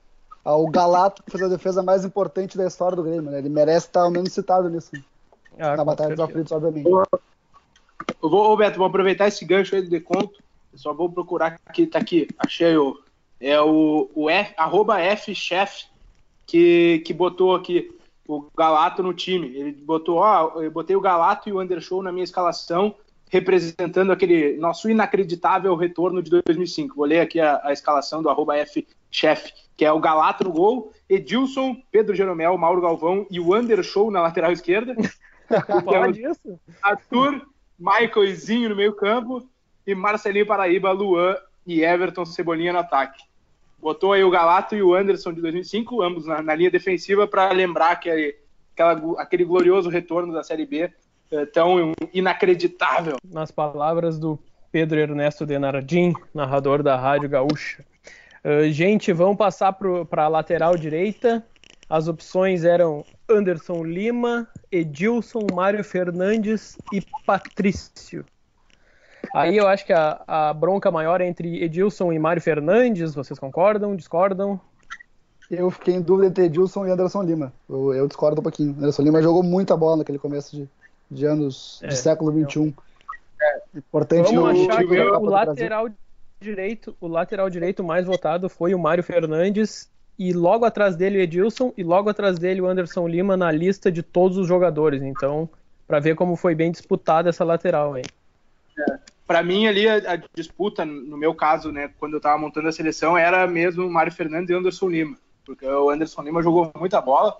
O 0.45 0.71
Galato 0.71 1.23
que 1.23 1.31
fez 1.31 1.43
a 1.43 1.49
defesa 1.49 1.83
mais 1.83 2.05
importante 2.05 2.57
da 2.57 2.67
história 2.67 2.97
do 2.97 3.03
Grêmio, 3.03 3.31
né? 3.31 3.39
Ele 3.39 3.49
merece 3.49 3.87
estar 3.87 4.03
ao 4.03 4.11
menos 4.11 4.33
citado 4.33 4.69
nisso. 4.69 4.91
Ah, 5.59 5.77
na 5.77 5.85
Batalha 5.85 6.15
dos 6.15 6.25
Aflitos, 6.25 6.53
obviamente. 6.53 6.89
Eu 6.89 8.31
vou, 8.31 8.57
Beto, 8.57 8.79
vou 8.79 8.87
aproveitar 8.87 9.27
esse 9.29 9.45
gancho 9.45 9.75
aí 9.75 9.83
do 9.83 9.91
deconto. 9.91 10.43
Eu 10.73 10.79
só 10.79 10.93
vou 10.93 11.11
procurar 11.11 11.59
aqui, 11.67 11.87
tá 11.87 11.99
aqui. 11.99 12.29
Achei 12.39 12.77
o. 12.77 12.99
É 13.41 13.61
o, 13.61 14.11
o 14.15 14.29
F, 14.29 14.53
arroba 14.57 14.97
Fchef 15.17 15.87
que, 16.45 17.03
que 17.07 17.15
botou 17.15 17.55
aqui 17.55 17.97
o 18.27 18.49
Galato 18.57 19.03
no 19.03 19.15
time. 19.15 19.47
Ele 19.55 19.73
botou, 19.73 20.19
ó, 20.19 20.61
eu 20.61 20.71
botei 20.71 20.97
o 20.97 21.01
Galato 21.01 21.49
e 21.49 21.53
o 21.53 21.61
Undershow 21.61 22.03
na 22.03 22.11
minha 22.11 22.25
escalação, 22.25 22.97
representando 23.31 24.11
aquele 24.11 24.57
nosso 24.57 24.91
inacreditável 24.91 25.75
retorno 25.77 26.21
de 26.21 26.31
2005. 26.31 26.97
Vou 26.97 27.05
ler 27.05 27.21
aqui 27.21 27.39
a, 27.39 27.61
a 27.63 27.73
escalação 27.73 28.23
do 28.23 28.29
arroba 28.29 28.55
Fchef 28.67 29.53
que 29.79 29.85
é 29.85 29.93
o 29.93 30.01
Galato 30.01 30.43
no 30.43 30.51
gol, 30.51 30.93
Edilson, 31.09 31.77
Pedro 31.93 32.13
Jeromel, 32.13 32.59
Mauro 32.59 32.83
Galvão 32.83 33.25
e 33.31 33.39
o 33.39 33.55
Andershow 33.55 34.11
na 34.11 34.21
lateral 34.21 34.51
esquerda. 34.51 34.97
Fala 35.85 36.13
disso. 36.13 36.59
Arthur, 36.83 37.47
Michaelzinho 37.79 38.71
no 38.71 38.77
meio 38.77 38.93
campo 38.93 39.49
e 39.87 39.95
Marcelinho 39.95 40.45
Paraíba, 40.45 40.91
Luan 40.91 41.37
e 41.65 41.85
Everton 41.85 42.27
Cebolinha 42.27 42.73
no 42.73 42.81
ataque. 42.81 43.23
Botou 43.81 44.13
aí 44.13 44.25
o 44.25 44.31
Galato 44.31 44.75
e 44.75 44.83
o 44.83 44.93
Anderson 44.93 45.33
de 45.33 45.41
2005, 45.41 46.03
ambos 46.03 46.27
na, 46.27 46.43
na 46.43 46.57
linha 46.57 46.73
defensiva, 46.73 47.29
para 47.29 47.53
lembrar 47.53 47.95
que 48.01 48.35
aquela, 48.73 49.23
aquele 49.23 49.45
glorioso 49.45 49.89
retorno 49.89 50.33
da 50.33 50.43
Série 50.43 50.67
B 50.67 50.93
é, 51.31 51.47
tão 51.47 51.93
inacreditável. 52.13 53.17
Nas 53.25 53.53
palavras 53.53 54.19
do 54.19 54.41
Pedro 54.73 54.99
Ernesto 54.99 55.47
Denardim, 55.47 56.15
narrador 56.35 56.83
da 56.83 56.97
Rádio 56.97 57.29
Gaúcha. 57.29 57.85
Uh, 58.49 58.71
gente, 58.71 59.13
vamos 59.13 59.37
passar 59.37 59.73
para 59.73 60.25
a 60.25 60.29
lateral 60.29 60.75
direita. 60.77 61.45
As 61.89 62.09
opções 62.09 62.65
eram 62.65 63.05
Anderson 63.29 63.85
Lima, 63.85 64.49
Edilson, 64.73 65.47
Mário 65.53 65.85
Fernandes 65.85 66.79
e 66.93 67.03
Patrício. 67.27 68.25
Aí 69.35 69.57
eu 69.57 69.67
acho 69.69 69.85
que 69.85 69.93
a, 69.93 70.23
a 70.27 70.55
bronca 70.55 70.91
maior 70.91 71.21
é 71.21 71.27
entre 71.27 71.63
Edilson 71.63 72.13
e 72.13 72.19
Mário 72.19 72.41
Fernandes, 72.41 73.15
vocês 73.15 73.39
concordam, 73.39 73.95
discordam? 73.95 74.59
Eu 75.51 75.71
fiquei 75.71 75.95
em 75.95 76.01
dúvida 76.01 76.29
entre 76.29 76.45
Edilson 76.45 76.87
e 76.87 76.91
Anderson 76.91 77.23
Lima. 77.23 77.53
Eu, 77.69 77.93
eu 77.95 78.07
discordo 78.07 78.41
um 78.41 78.43
pouquinho. 78.43 78.75
Anderson 78.79 79.03
Lima 79.03 79.23
jogou 79.23 79.43
muita 79.43 79.77
bola 79.77 79.99
naquele 79.99 80.19
começo 80.19 80.57
de, 80.57 80.69
de 81.11 81.27
anos 81.27 81.81
É, 81.83 81.89
de 81.89 81.97
século 81.97 82.33
XXI. 82.33 82.75
Importante 83.75 84.35
Vamos 84.35 84.59
no- 84.59 84.71
achar 84.71 84.87
que 84.87 85.01
o 85.01 85.25
lateral 85.25 85.89
direito, 86.41 86.97
o 87.01 87.09
lateral 87.09 87.51
direito 87.51 87.83
mais 87.83 88.07
votado 88.07 88.49
foi 88.49 88.75
o 88.75 88.79
Mário 88.79 89.03
Fernandes 89.03 89.91
e 90.19 90.33
logo 90.33 90.65
atrás 90.65 90.97
dele 90.97 91.19
o 91.19 91.21
Edilson 91.21 91.73
e 91.77 91.83
logo 91.83 92.09
atrás 92.09 92.39
dele 92.39 92.61
o 92.61 92.67
Anderson 92.67 93.07
Lima 93.07 93.37
na 93.37 93.51
lista 93.51 93.91
de 93.91 94.03
todos 94.03 94.37
os 94.37 94.47
jogadores. 94.47 95.03
Então, 95.03 95.49
para 95.87 96.01
ver 96.01 96.15
como 96.15 96.37
foi 96.37 96.55
bem 96.55 96.71
disputada 96.71 97.29
essa 97.29 97.45
lateral 97.45 97.95
aí. 97.95 98.05
Para 99.27 99.43
mim 99.43 99.67
ali 99.67 99.89
a, 99.89 99.97
a 100.15 100.23
disputa, 100.35 100.85
no 100.85 101.17
meu 101.17 101.35
caso, 101.35 101.71
né, 101.71 101.91
quando 101.99 102.15
eu 102.15 102.21
tava 102.21 102.39
montando 102.39 102.69
a 102.69 102.73
seleção, 102.73 103.17
era 103.19 103.47
mesmo 103.47 103.85
o 103.87 103.91
Mário 103.91 104.13
Fernandes 104.13 104.51
e 104.51 104.55
o 104.55 104.59
Anderson 104.59 104.89
Lima, 104.89 105.19
porque 105.45 105.67
o 105.67 105.91
Anderson 105.91 106.23
Lima 106.23 106.43
jogou 106.43 106.71
muita 106.79 107.01
bola, 107.01 107.37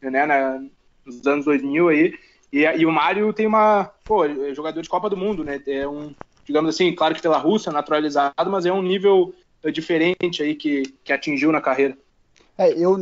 né, 0.00 0.24
na- 0.26 0.62
nos 1.04 1.26
anos 1.26 1.44
2000 1.44 1.88
aí, 1.88 2.14
e, 2.52 2.60
e 2.60 2.86
o 2.86 2.92
Mário 2.92 3.32
tem 3.32 3.46
uma, 3.46 3.90
pô, 4.04 4.24
é 4.24 4.54
jogador 4.54 4.82
de 4.82 4.88
Copa 4.88 5.10
do 5.10 5.16
Mundo, 5.16 5.42
né, 5.42 5.60
é 5.66 5.88
um, 5.88 6.14
digamos 6.44 6.74
assim, 6.74 6.94
claro 6.94 7.14
que 7.14 7.22
pela 7.22 7.38
Rússia, 7.38 7.72
naturalizado, 7.72 8.50
mas 8.50 8.66
é 8.66 8.72
um 8.72 8.82
nível 8.82 9.34
é, 9.62 9.70
diferente 9.70 10.42
aí 10.42 10.54
que, 10.54 10.82
que 11.04 11.12
atingiu 11.12 11.52
na 11.52 11.60
carreira. 11.60 11.96
É, 12.58 12.70
eu, 12.72 12.96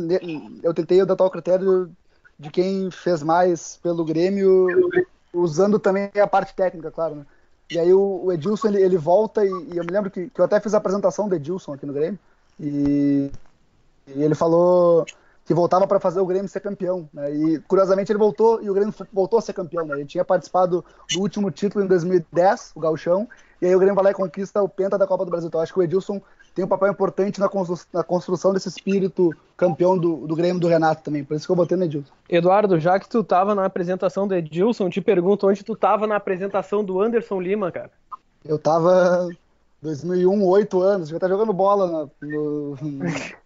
eu 0.63 0.73
tentei 0.73 1.01
adotar 1.01 1.27
o 1.27 1.31
critério 1.31 1.91
de 2.39 2.49
quem 2.49 2.89
fez 2.89 3.21
mais 3.21 3.79
pelo 3.83 4.05
Grêmio, 4.05 4.67
usando 5.33 5.77
também 5.77 6.09
a 6.21 6.27
parte 6.27 6.55
técnica, 6.55 6.89
claro, 6.91 7.15
né? 7.15 7.25
E 7.69 7.79
aí 7.79 7.93
o, 7.93 8.25
o 8.25 8.33
Edilson, 8.33 8.67
ele, 8.67 8.81
ele 8.81 8.97
volta 8.97 9.45
e, 9.45 9.49
e 9.49 9.77
eu 9.77 9.85
me 9.85 9.91
lembro 9.91 10.11
que, 10.11 10.29
que 10.29 10.41
eu 10.41 10.45
até 10.45 10.59
fiz 10.59 10.73
a 10.73 10.77
apresentação 10.77 11.29
do 11.29 11.35
Edilson 11.35 11.73
aqui 11.73 11.85
no 11.85 11.93
Grêmio 11.93 12.19
e, 12.59 13.31
e 14.07 14.23
ele 14.23 14.35
falou 14.35 15.05
que 15.45 15.53
voltava 15.53 15.87
para 15.87 15.99
fazer 15.99 16.19
o 16.19 16.25
Grêmio 16.25 16.47
ser 16.47 16.59
campeão, 16.59 17.09
né? 17.13 17.33
E 17.33 17.59
curiosamente 17.67 18.11
ele 18.11 18.19
voltou 18.19 18.61
e 18.61 18.69
o 18.69 18.73
Grêmio 18.73 18.93
voltou 19.11 19.39
a 19.39 19.41
ser 19.41 19.53
campeão, 19.53 19.85
né? 19.85 19.95
Ele 19.95 20.05
tinha 20.05 20.23
participado 20.23 20.83
do 21.13 21.19
último 21.19 21.49
título 21.51 21.83
em 21.83 21.87
2010, 21.87 22.71
o 22.75 22.79
Gauchão, 22.79 23.27
e 23.61 23.65
aí 23.65 23.75
o 23.75 23.79
Grêmio 23.79 23.95
vai 23.95 24.05
lá 24.05 24.11
e 24.11 24.13
conquista 24.13 24.61
o 24.61 24.69
penta 24.69 24.97
da 24.97 25.07
Copa 25.07 25.25
do 25.25 25.31
Brasil. 25.31 25.47
Então 25.47 25.59
eu 25.59 25.63
acho 25.63 25.73
que 25.73 25.79
o 25.79 25.83
Edilson 25.83 26.21
tem 26.53 26.65
um 26.65 26.67
papel 26.67 26.89
importante 26.89 27.39
na, 27.39 27.47
constru 27.49 27.77
na 27.93 28.03
construção 28.03 28.53
desse 28.53 28.67
espírito 28.67 29.33
campeão 29.57 29.97
do, 29.97 30.27
do 30.27 30.35
Grêmio 30.35 30.59
do 30.59 30.67
Renato 30.67 31.01
também. 31.03 31.23
Por 31.23 31.35
isso 31.35 31.45
que 31.45 31.51
eu 31.51 31.55
botei 31.55 31.77
no 31.77 31.85
Edilson. 31.85 32.11
Eduardo, 32.29 32.79
já 32.79 32.99
que 32.99 33.07
tu 33.09 33.23
tava 33.23 33.55
na 33.55 33.65
apresentação 33.65 34.27
do 34.27 34.35
Edilson, 34.35 34.89
te 34.89 34.99
pergunto 35.01 35.47
onde 35.47 35.63
tu 35.63 35.75
tava 35.75 36.05
na 36.05 36.17
apresentação 36.17 36.83
do 36.83 37.01
Anderson 37.01 37.39
Lima, 37.41 37.71
cara. 37.71 37.89
Eu 38.43 38.59
tava 38.59 39.29
2001, 39.81 40.45
8 40.45 40.81
anos, 40.81 41.09
já 41.09 41.19
tá 41.19 41.27
jogando 41.27 41.53
bola 41.53 41.87
na- 41.87 42.27
no, 42.27 42.75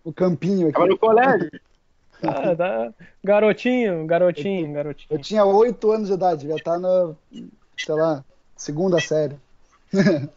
no 0.04 0.14
campinho 0.14 0.72
Tava 0.72 0.86
aqui. 0.86 0.94
no 0.94 1.00
colégio. 1.00 1.50
Ah, 2.28 2.56
tá. 2.56 2.94
Garotinho, 3.24 4.06
garotinho, 4.06 4.74
garotinho. 4.74 5.08
Eu 5.10 5.20
tinha 5.20 5.46
8 5.46 5.92
anos 5.92 6.08
de 6.08 6.14
idade, 6.14 6.48
já 6.48 6.56
tá 6.64 6.80
na, 6.80 7.14
sei 7.78 7.96
lá, 7.96 8.24
segunda 8.56 9.00
série. 9.00 9.36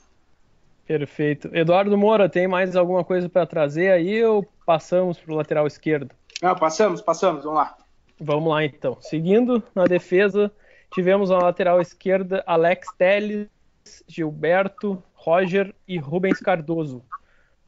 Perfeito. 0.86 1.50
Eduardo 1.52 1.98
Moura, 1.98 2.28
tem 2.28 2.48
mais 2.48 2.74
alguma 2.74 3.04
coisa 3.04 3.28
para 3.28 3.46
trazer 3.46 3.92
aí 3.92 4.24
ou 4.24 4.42
passamos 4.64 5.18
pro 5.18 5.34
lateral 5.34 5.66
esquerdo? 5.66 6.14
Não, 6.40 6.54
passamos, 6.54 7.02
passamos, 7.02 7.44
vamos 7.44 7.58
lá. 7.58 7.76
Vamos 8.18 8.50
lá 8.50 8.64
então. 8.64 8.96
Seguindo 9.00 9.62
na 9.74 9.84
defesa, 9.84 10.50
tivemos 10.92 11.30
na 11.30 11.38
lateral 11.38 11.80
esquerda 11.80 12.42
Alex 12.46 12.88
Telles, 12.96 13.48
Gilberto, 14.06 15.02
Roger 15.14 15.74
e 15.86 15.98
Rubens 15.98 16.40
Cardoso. 16.40 17.02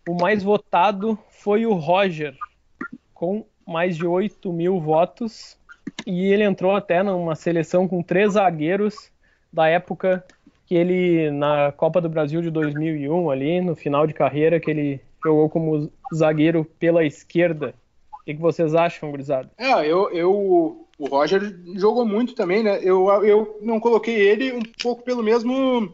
O 0.08 0.14
mais 0.14 0.42
votado 0.42 1.18
foi 1.28 1.66
o 1.66 1.74
Roger, 1.74 2.34
com 3.12 3.44
mais 3.70 3.96
de 3.96 4.06
8 4.06 4.52
mil 4.52 4.80
votos. 4.80 5.56
E 6.06 6.26
ele 6.32 6.44
entrou 6.44 6.74
até 6.74 7.02
numa 7.02 7.34
seleção 7.34 7.86
com 7.86 8.02
três 8.02 8.32
zagueiros 8.32 9.10
da 9.52 9.68
época 9.68 10.24
que 10.66 10.74
ele, 10.74 11.30
na 11.30 11.72
Copa 11.72 12.00
do 12.00 12.08
Brasil 12.08 12.40
de 12.40 12.50
2001, 12.50 13.30
ali 13.30 13.60
no 13.60 13.74
final 13.74 14.06
de 14.06 14.14
carreira, 14.14 14.60
que 14.60 14.70
ele 14.70 15.00
jogou 15.24 15.48
como 15.48 15.90
zagueiro 16.14 16.64
pela 16.78 17.04
esquerda. 17.04 17.74
O 18.12 18.24
que, 18.24 18.34
vocês 18.34 18.74
acham, 18.74 19.10
gurizada? 19.10 19.50
É, 19.58 19.72
eu, 19.86 20.10
eu, 20.12 20.86
o 20.98 21.06
Roger 21.06 21.42
jogou 21.74 22.06
muito 22.06 22.34
também, 22.34 22.62
né? 22.62 22.78
Eu, 22.82 23.08
eu 23.24 23.58
não 23.60 23.80
coloquei 23.80 24.14
ele 24.14 24.52
um 24.52 24.62
pouco 24.80 25.02
pelo 25.02 25.22
mesmo 25.22 25.92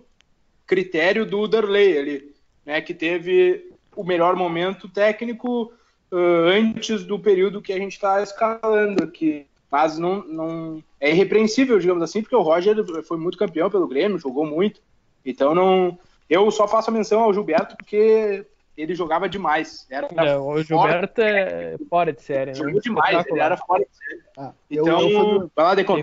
critério 0.67 1.25
do 1.25 1.49
Darley 1.49 1.97
ali, 1.97 2.35
né? 2.65 2.81
Que 2.81 2.93
teve 2.93 3.71
o 3.95 4.05
melhor 4.05 4.37
momento 4.37 4.89
técnico 4.89 5.73
antes 6.13 7.05
do 7.05 7.19
período 7.19 7.63
que 7.63 7.73
a 7.73 7.79
gente 7.79 7.93
está 7.93 8.23
escalando 8.23 9.03
aqui. 9.03 9.47
Mas 9.71 9.99
não, 9.99 10.23
não 10.25 10.83
é 11.01 11.11
irrepreensível, 11.11 11.79
digamos 11.79 12.03
assim, 12.03 12.23
porque 12.23 12.37
o 12.37 12.43
Roger 12.43 12.77
foi 13.05 13.17
muito 13.19 13.37
campeão 13.37 13.69
pelo 13.69 13.89
Grêmio, 13.89 14.19
jogou 14.19 14.47
muito. 14.47 14.81
Então 15.25 15.55
não, 15.55 15.99
eu 16.31 16.51
só 16.51 16.69
faço 16.69 16.89
a 16.91 16.93
menção 16.93 17.21
ao 17.21 17.33
Gilberto 17.35 17.77
porque 17.77 18.47
ele 18.77 18.95
jogava 18.95 19.29
demais. 19.29 19.87
Era 19.91 20.09
É, 20.17 20.39
o 20.39 20.63
Gilberto 20.63 21.21
é 21.21 21.77
fora 21.91 22.13
de 22.13 22.23
série, 22.23 22.53
né? 22.53 22.57
jogou 22.57 22.81
demais, 22.81 23.27
ele 23.27 23.41
era 23.41 23.57
fora 23.57 23.85
de 23.85 23.97
série. 23.97 24.23
Ah, 24.37 24.53
eu- 24.71 24.85
Então, 24.85 25.01
eu 25.01 25.25
no- 25.25 25.51
vai 25.55 25.65
lá, 25.65 25.75
Decon. 25.75 26.03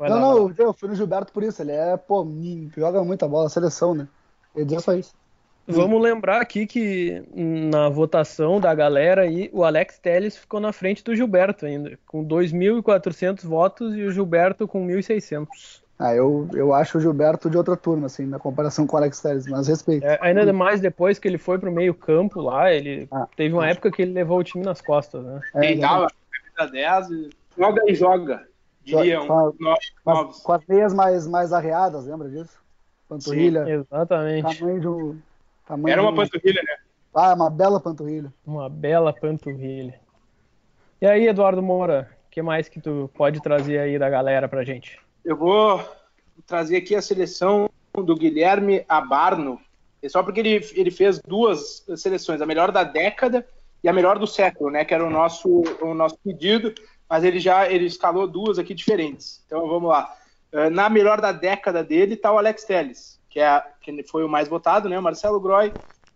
Não, 0.00 0.18
não, 0.20 0.54
eu, 0.58 0.72
fui 0.72 0.88
no 0.88 0.94
Gilberto 0.94 1.32
por 1.32 1.42
isso. 1.42 1.62
Ele 1.62 1.72
é, 1.72 1.96
pô, 1.96 2.26
joga 2.74 3.04
muita 3.04 3.28
bola, 3.28 3.48
seleção, 3.48 3.94
né? 3.94 4.08
Ele 4.54 4.64
diz 4.64 4.82
só 4.82 4.94
isso. 4.94 5.14
Vamos 5.66 6.02
lembrar 6.02 6.40
aqui 6.40 6.66
que 6.66 7.22
na 7.34 7.88
votação 7.88 8.60
da 8.60 8.74
galera 8.74 9.22
aí, 9.22 9.48
o 9.52 9.64
Alex 9.64 9.98
Telles 9.98 10.36
ficou 10.36 10.58
na 10.60 10.72
frente 10.72 11.04
do 11.04 11.14
Gilberto 11.14 11.64
ainda, 11.66 11.98
com 12.06 12.24
2.400 12.24 13.44
votos 13.46 13.94
e 13.94 14.02
o 14.02 14.10
Gilberto 14.10 14.66
com 14.66 14.84
1.600. 14.86 15.82
Ah, 15.98 16.14
eu, 16.14 16.48
eu 16.52 16.74
acho 16.74 16.98
o 16.98 17.00
Gilberto 17.00 17.48
de 17.48 17.56
outra 17.56 17.76
turma, 17.76 18.06
assim, 18.06 18.26
na 18.26 18.38
comparação 18.38 18.86
com 18.88 18.96
o 18.96 18.98
Alex 18.98 19.20
Telles, 19.20 19.46
mas 19.46 19.68
respeito. 19.68 20.04
É, 20.04 20.18
ainda 20.20 20.52
mais 20.52 20.80
depois 20.80 21.18
que 21.20 21.28
ele 21.28 21.38
foi 21.38 21.58
pro 21.60 21.70
meio 21.70 21.94
campo 21.94 22.40
lá, 22.40 22.72
ele 22.72 23.06
Ah. 23.12 23.28
teve 23.36 23.54
uma 23.54 23.68
época 23.68 23.90
que 23.92 24.02
ele 24.02 24.12
levou 24.12 24.40
o 24.40 24.44
time 24.44 24.64
nas 24.64 24.80
costas, 24.80 25.22
né? 25.24 25.40
É, 25.54 25.60
Deitava, 25.60 26.08
camisa 26.56 26.72
10, 26.72 27.10
e 27.10 27.30
joga 27.56 27.82
e 27.86 27.94
joga. 27.94 28.42
Diria 28.84 29.22
um 29.22 29.26
Joga- 29.28 29.56
no- 29.60 29.76
Mas 30.04 30.16
novos. 30.16 30.38
com 30.42 30.52
as 30.52 30.66
meias 30.66 30.92
mais, 30.92 31.24
mais 31.28 31.52
arreadas, 31.52 32.04
lembra 32.04 32.28
disso? 32.28 32.58
Panturrilha, 33.08 33.64
Exatamente. 33.68 34.58
tamanho 34.58 34.80
de 34.80 34.88
um. 34.88 35.16
Tamanho 35.66 35.92
Era 35.92 36.02
uma 36.02 36.10
um- 36.10 36.14
panturrilha, 36.16 36.62
né? 36.62 36.76
Ah, 37.14 37.34
uma 37.34 37.50
bela 37.50 37.80
panturrilha. 37.80 38.32
Uma 38.46 38.68
bela 38.68 39.12
panturrilha. 39.12 40.00
E 41.00 41.06
aí, 41.06 41.26
Eduardo 41.26 41.62
Moura, 41.62 42.10
o 42.26 42.30
que 42.30 42.40
mais 42.42 42.68
que 42.68 42.80
tu 42.80 43.10
pode 43.14 43.40
trazer 43.42 43.78
aí 43.78 43.98
da 43.98 44.08
galera 44.08 44.48
pra 44.48 44.64
gente? 44.64 44.98
Eu 45.24 45.36
vou 45.36 45.82
trazer 46.46 46.76
aqui 46.76 46.94
a 46.94 47.02
seleção 47.02 47.68
do 47.94 48.14
Guilherme 48.16 48.84
Abarno, 48.88 49.60
é 50.02 50.08
só 50.08 50.22
porque 50.22 50.40
ele, 50.40 50.60
ele 50.74 50.90
fez 50.90 51.20
duas 51.20 51.84
seleções, 51.96 52.40
a 52.40 52.46
melhor 52.46 52.72
da 52.72 52.82
década 52.82 53.46
e 53.84 53.88
a 53.88 53.92
melhor 53.92 54.18
do 54.18 54.26
século, 54.26 54.70
né? 54.70 54.84
Que 54.84 54.94
era 54.94 55.04
o 55.06 55.10
nosso, 55.10 55.62
o 55.80 55.94
nosso 55.94 56.16
pedido, 56.24 56.72
mas 57.08 57.22
ele 57.24 57.38
já 57.38 57.70
ele 57.70 57.84
escalou 57.84 58.26
duas 58.26 58.58
aqui 58.58 58.72
diferentes. 58.74 59.42
Então 59.46 59.68
vamos 59.68 59.90
lá. 59.90 60.16
Eh, 60.52 60.70
Na 60.70 60.88
melhor 60.88 61.20
da 61.20 61.30
década 61.32 61.84
dele 61.84 62.14
está 62.14 62.32
o 62.32 62.38
Alex 62.38 62.64
Telles, 62.64 63.20
que, 63.28 63.38
é, 63.38 63.46
a- 63.46 63.66
que 63.82 64.02
foi 64.04 64.24
o 64.24 64.28
mais 64.28 64.48
votado, 64.48 64.88
né? 64.88 64.98
Marcelo 65.00 65.40
Groy, 65.40 65.72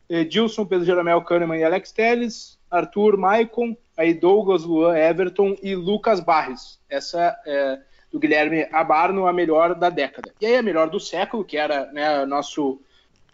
Edilson, 0.09 0.65
Pedro 0.65 0.87
Jeromel, 0.87 1.23
Kahneman 1.23 1.59
e 1.59 1.65
Alex 1.65 1.93
Telles, 1.93 2.59
Arthur, 2.71 3.17
Maicon, 3.17 3.77
aí 3.97 4.15
Douglas, 4.15 4.65
Luan, 4.65 4.97
Everton 4.97 5.57
e 5.63 5.75
Lucas 5.75 6.21
Barres. 6.21 6.81
Essa 6.89 7.37
é 7.47 7.79
do 8.11 8.19
Guilherme 8.21 8.67
Abarno, 8.73 9.27
a 9.27 9.33
melhor 9.33 9.75
da 9.75 9.91
década. 9.91 10.35
E 10.41 10.47
aí 10.47 10.57
a 10.57 10.63
melhor 10.63 10.89
do 10.89 11.01
século, 11.01 11.45
que 11.45 11.57
era 11.57 11.91
né, 11.93 12.25
nosso, 12.25 12.81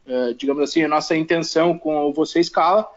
eh, 0.07 0.35
digamos 0.35 0.63
assim, 0.63 0.83
a 0.83 0.89
nossa 0.89 1.17
intenção 1.17 1.79
com 1.79 2.07
o 2.07 2.13
Você 2.13 2.41
Escala, 2.41 2.89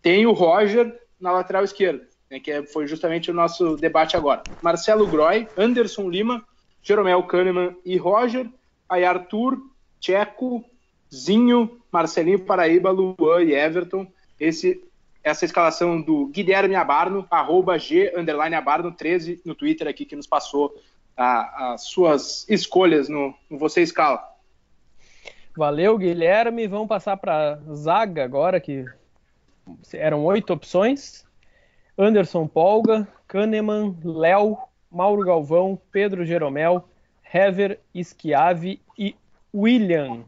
tem 0.00 0.26
o 0.26 0.32
Roger 0.32 0.96
na 1.18 1.32
lateral 1.32 1.64
esquerda, 1.64 2.06
né, 2.30 2.38
que 2.38 2.50
é- 2.50 2.66
foi 2.66 2.86
justamente 2.86 3.30
o 3.30 3.34
nosso 3.34 3.76
debate 3.76 4.16
agora. 4.16 4.46
Marcelo 4.60 5.08
Groy, 5.08 5.48
Anderson 5.56 6.08
Lima, 6.08 6.44
Jeromel 6.82 7.22
Kahneman 7.24 7.76
e 7.84 7.96
Roger, 7.96 8.48
aí 8.88 9.04
Arthur, 9.04 9.58
Tcheco, 10.00 10.64
Zinho, 11.14 11.78
Marcelinho 11.90 12.40
Paraíba, 12.40 12.90
Luan 12.90 13.42
e 13.42 13.52
Everton. 13.52 14.06
Esse, 14.40 14.82
essa 15.22 15.44
escalação 15.44 16.00
do 16.00 16.26
Guilherme 16.28 16.74
Abarno, 16.74 17.26
arroba 17.30 17.78
G, 17.78 18.12
underline 18.16 18.54
Abarno 18.54 18.92
13 18.92 19.42
no 19.44 19.54
Twitter 19.54 19.86
aqui, 19.86 20.04
que 20.04 20.16
nos 20.16 20.26
passou 20.26 20.74
as 21.16 21.82
suas 21.82 22.48
escolhas 22.48 23.08
no, 23.08 23.34
no 23.50 23.58
Você 23.58 23.82
Escala. 23.82 24.32
Valeu, 25.56 25.98
Guilherme. 25.98 26.66
Vamos 26.66 26.88
passar 26.88 27.16
para 27.18 27.60
zaga 27.74 28.24
agora, 28.24 28.58
que 28.58 28.86
eram 29.92 30.24
oito 30.24 30.52
opções. 30.52 31.24
Anderson 31.96 32.46
Polga, 32.46 33.06
Kahneman, 33.28 33.94
Léo, 34.02 34.56
Mauro 34.90 35.22
Galvão, 35.22 35.78
Pedro 35.90 36.24
Jeromel, 36.24 36.88
Hever, 37.32 37.78
Schiavi 37.94 38.80
e 38.98 39.14
William. 39.54 40.24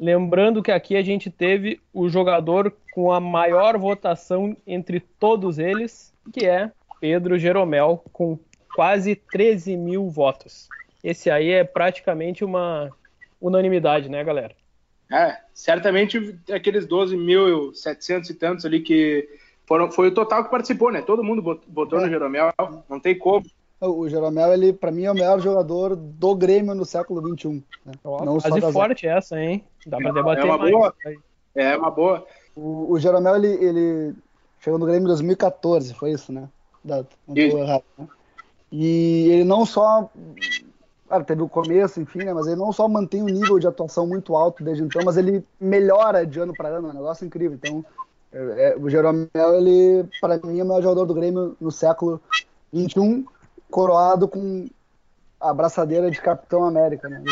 Lembrando 0.00 0.62
que 0.62 0.72
aqui 0.72 0.96
a 0.96 1.02
gente 1.02 1.30
teve 1.30 1.78
o 1.92 2.08
jogador 2.08 2.74
com 2.94 3.12
a 3.12 3.20
maior 3.20 3.76
votação 3.76 4.56
entre 4.66 4.98
todos 4.98 5.58
eles, 5.58 6.14
que 6.32 6.46
é 6.46 6.72
Pedro 6.98 7.38
Jeromel, 7.38 8.02
com 8.10 8.38
quase 8.74 9.14
13 9.14 9.76
mil 9.76 10.08
votos. 10.08 10.70
Esse 11.04 11.30
aí 11.30 11.50
é 11.50 11.64
praticamente 11.64 12.42
uma 12.42 12.90
unanimidade, 13.38 14.08
né, 14.08 14.24
galera? 14.24 14.54
É, 15.12 15.36
certamente 15.52 16.34
aqueles 16.50 16.86
12.700 16.86 18.30
e 18.30 18.34
tantos 18.34 18.64
ali 18.64 18.80
que 18.80 19.28
foram, 19.66 19.90
foi 19.92 20.08
o 20.08 20.14
total 20.14 20.44
que 20.44 20.50
participou, 20.50 20.90
né? 20.90 21.02
Todo 21.02 21.22
mundo 21.22 21.60
votou 21.68 21.98
é. 21.98 22.04
no 22.04 22.08
Jeromel, 22.08 22.50
não 22.88 22.98
tem 22.98 23.18
como. 23.18 23.44
O 23.80 24.08
Jeromel, 24.08 24.52
ele, 24.52 24.72
para 24.72 24.90
mim, 24.90 25.04
é 25.04 25.10
o 25.10 25.14
melhor 25.14 25.40
jogador 25.40 25.96
do 25.96 26.34
Grêmio 26.34 26.74
no 26.74 26.84
século 26.84 27.26
XXI. 27.36 27.64
Né? 27.84 27.92
Não 28.04 28.38
quase 28.38 28.72
forte 28.72 29.06
essa, 29.06 29.40
hein? 29.40 29.64
Dá 29.86 29.96
pra 29.96 30.12
debater 30.12 30.44
é 30.44 30.46
uma 30.46 30.58
mais. 30.58 30.70
Boa. 30.70 30.94
É 31.54 31.76
uma 31.76 31.90
boa. 31.90 32.26
O, 32.54 32.92
o 32.92 32.98
Jeromel, 32.98 33.36
ele, 33.36 33.48
ele 33.48 34.14
chegou 34.60 34.78
no 34.78 34.84
Grêmio 34.84 35.04
em 35.04 35.08
2014, 35.08 35.94
foi 35.94 36.12
isso, 36.12 36.32
né? 36.32 36.48
Não 36.84 37.04
tô 37.34 37.58
errado, 37.58 37.84
né? 37.98 38.06
E 38.70 39.28
ele 39.30 39.44
não 39.44 39.64
só 39.66 40.10
Claro, 41.10 41.24
teve 41.24 41.42
o 41.42 41.48
começo, 41.48 42.00
enfim, 42.00 42.20
né? 42.20 42.32
Mas 42.32 42.46
ele 42.46 42.54
não 42.54 42.72
só 42.72 42.86
mantém 42.86 43.20
um 43.20 43.26
nível 43.26 43.58
de 43.58 43.66
atuação 43.66 44.06
muito 44.06 44.36
alto 44.36 44.62
desde 44.62 44.84
então, 44.84 45.02
mas 45.04 45.16
ele 45.16 45.44
melhora 45.58 46.24
de 46.24 46.38
ano 46.38 46.54
para 46.54 46.68
ano, 46.68 46.86
é 46.86 46.90
um 46.92 46.94
negócio 46.94 47.26
incrível. 47.26 47.58
Então, 47.60 47.84
é, 48.32 48.70
é 48.70 48.76
o 48.78 48.88
Jeromel, 48.88 49.54
ele, 49.56 50.08
para 50.20 50.38
mim, 50.38 50.60
é 50.60 50.62
o 50.62 50.66
maior 50.66 50.80
jogador 50.80 51.06
do 51.06 51.14
Grêmio 51.14 51.56
no 51.60 51.72
século 51.72 52.20
XXI, 52.72 53.26
coroado 53.70 54.28
com 54.28 54.66
a 55.40 55.54
braçadeira 55.54 56.10
de 56.10 56.20
Capitão 56.20 56.64
América, 56.64 57.08
né? 57.08 57.22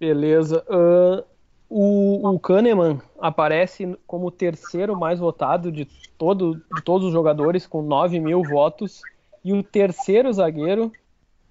Beleza. 0.00 0.64
Uh, 0.68 1.24
o, 1.68 2.34
o 2.34 2.40
Kahneman 2.40 3.00
aparece 3.20 3.98
como 4.06 4.28
o 4.28 4.30
terceiro 4.30 4.98
mais 4.98 5.18
votado 5.18 5.70
de, 5.70 5.84
todo, 6.16 6.54
de 6.74 6.82
todos 6.82 7.08
os 7.08 7.12
jogadores, 7.12 7.66
com 7.66 7.82
9 7.82 8.18
mil 8.20 8.42
votos. 8.42 9.02
E 9.44 9.52
o 9.52 9.62
terceiro 9.62 10.32
zagueiro 10.32 10.90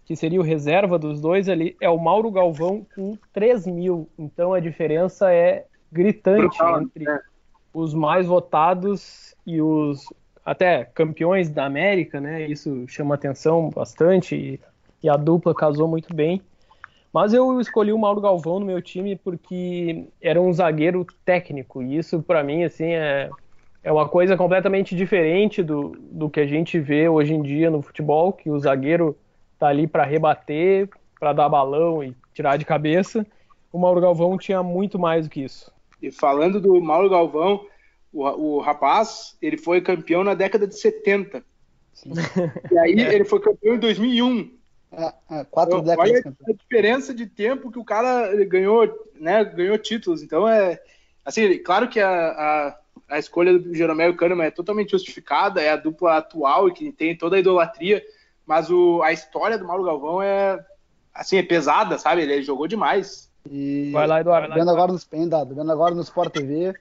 que 0.07 0.15
seria 0.15 0.39
o 0.39 0.43
reserva 0.43 0.97
dos 0.97 1.19
dois 1.19 1.49
ali, 1.49 1.75
é 1.81 1.89
o 1.89 1.99
Mauro 1.99 2.31
Galvão 2.31 2.87
com 2.95 3.17
3 3.33 3.67
mil. 3.67 4.07
Então 4.17 4.53
a 4.53 4.59
diferença 4.61 5.33
é 5.33 5.65
gritante 5.91 6.57
entre 6.63 7.09
é. 7.09 7.19
os 7.73 7.93
mais 7.93 8.25
votados 8.25 9.35
e 9.45 9.61
os 9.61 10.05
até 10.47 10.85
campeões 10.85 11.49
da 11.49 11.65
América, 11.65 12.21
né? 12.21 12.47
Isso 12.47 12.87
chama 12.87 13.15
atenção 13.15 13.69
bastante 13.69 14.33
e, 14.33 14.59
e 15.03 15.09
a 15.09 15.17
dupla 15.17 15.53
casou 15.53 15.89
muito 15.89 16.15
bem. 16.15 16.41
Mas 17.11 17.33
eu 17.33 17.59
escolhi 17.59 17.91
o 17.91 17.97
Mauro 17.97 18.21
Galvão 18.21 18.57
no 18.57 18.65
meu 18.65 18.81
time 18.81 19.17
porque 19.17 20.05
era 20.21 20.41
um 20.41 20.53
zagueiro 20.53 21.05
técnico 21.25 21.83
e 21.83 21.97
isso 21.97 22.23
para 22.23 22.45
mim 22.45 22.63
assim 22.63 22.93
é 22.93 23.29
é 23.83 23.91
uma 23.91 24.07
coisa 24.07 24.35
completamente 24.37 24.95
diferente 24.95 25.61
do, 25.61 25.97
do 26.11 26.29
que 26.29 26.39
a 26.39 26.47
gente 26.47 26.79
vê 26.79 27.07
hoje 27.07 27.33
em 27.33 27.41
dia 27.41 27.69
no 27.69 27.81
futebol, 27.81 28.33
que 28.33 28.49
o 28.49 28.59
zagueiro 28.59 29.17
tá 29.57 29.67
ali 29.67 29.87
para 29.87 30.03
rebater, 30.03 30.89
para 31.19 31.31
dar 31.31 31.47
balão 31.47 32.03
e 32.03 32.13
tirar 32.33 32.57
de 32.57 32.65
cabeça. 32.65 33.25
O 33.71 33.79
Mauro 33.79 34.01
Galvão 34.01 34.37
tinha 34.37 34.61
muito 34.61 34.99
mais 34.99 35.25
do 35.25 35.29
que 35.29 35.41
isso. 35.41 35.71
E 36.01 36.11
falando 36.11 36.59
do 36.59 36.81
Mauro 36.81 37.09
Galvão, 37.09 37.65
o, 38.19 38.57
o 38.57 38.59
rapaz, 38.59 39.35
ele 39.41 39.57
foi 39.57 39.81
campeão 39.81 40.23
na 40.23 40.33
década 40.33 40.67
de 40.67 40.77
70. 40.77 41.43
Sim. 41.93 42.11
E 42.71 42.77
aí 42.77 42.93
é. 42.99 43.15
ele 43.15 43.25
foi 43.25 43.39
campeão 43.39 43.75
em 43.75 43.79
2001. 43.79 44.55
É, 44.91 45.13
é, 45.31 45.43
quatro 45.45 45.79
então, 45.79 45.85
décadas. 45.85 46.11
Olha 46.11 46.35
a 46.47 46.53
diferença 46.53 47.13
de 47.13 47.25
tempo 47.25 47.71
que 47.71 47.79
o 47.79 47.85
cara 47.85 48.33
ganhou, 48.45 48.87
né, 49.19 49.43
ganhou 49.43 49.77
títulos. 49.77 50.21
Então 50.21 50.47
é 50.47 50.79
assim, 51.25 51.57
claro 51.59 51.89
que 51.89 51.99
a, 51.99 52.09
a, 52.09 52.79
a 53.09 53.19
escolha 53.19 53.57
do 53.57 53.73
Jeromel 53.73 54.15
Kahneman 54.15 54.45
é 54.45 54.51
totalmente 54.51 54.91
justificada, 54.91 55.61
é 55.61 55.69
a 55.69 55.75
dupla 55.75 56.17
atual 56.17 56.69
e 56.69 56.73
que 56.73 56.91
tem 56.91 57.17
toda 57.17 57.35
a 57.35 57.39
idolatria 57.39 58.01
mas 58.47 58.71
o, 58.71 59.03
a 59.03 59.11
história 59.11 59.57
do 59.57 59.67
Mauro 59.67 59.83
Galvão 59.83 60.21
é 60.21 60.57
assim, 61.13 61.35
é 61.35 61.43
pesada, 61.43 61.99
sabe? 61.99 62.21
Ele 62.21 62.41
jogou 62.41 62.65
demais. 62.65 63.29
E 63.51 63.91
vai 63.91 64.07
lá, 64.07 64.21
Eduardo. 64.21 64.53
Vendo 64.53 64.71
agora 64.71 64.93
no 64.93 64.97
Spendado, 64.97 65.53
vendo 65.53 65.69
agora 65.69 65.93
no 65.93 66.01
Sport 66.01 66.31
TV, 66.31 66.73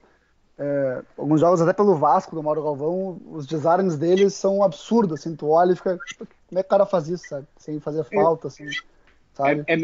é, 0.58 1.02
alguns 1.18 1.40
jogos 1.40 1.60
até 1.60 1.72
pelo 1.72 1.96
Vasco 1.96 2.34
do 2.34 2.42
Mauro 2.42 2.62
Galvão, 2.62 3.20
os 3.30 3.46
designs 3.46 3.96
deles 3.96 4.34
são 4.34 4.62
absurdos, 4.62 5.20
assim, 5.20 5.36
tu 5.36 5.50
olha 5.50 5.72
e 5.72 5.76
fica, 5.76 5.98
como 6.18 6.58
é 6.58 6.62
que 6.62 6.66
o 6.66 6.70
cara 6.70 6.86
faz 6.86 7.08
isso, 7.08 7.28
sabe? 7.28 7.46
Sem 7.58 7.78
fazer 7.78 8.04
falta, 8.04 8.48
assim, 8.48 8.66
sabe? 9.34 9.64
É, 9.66 9.74
é, 9.74 9.78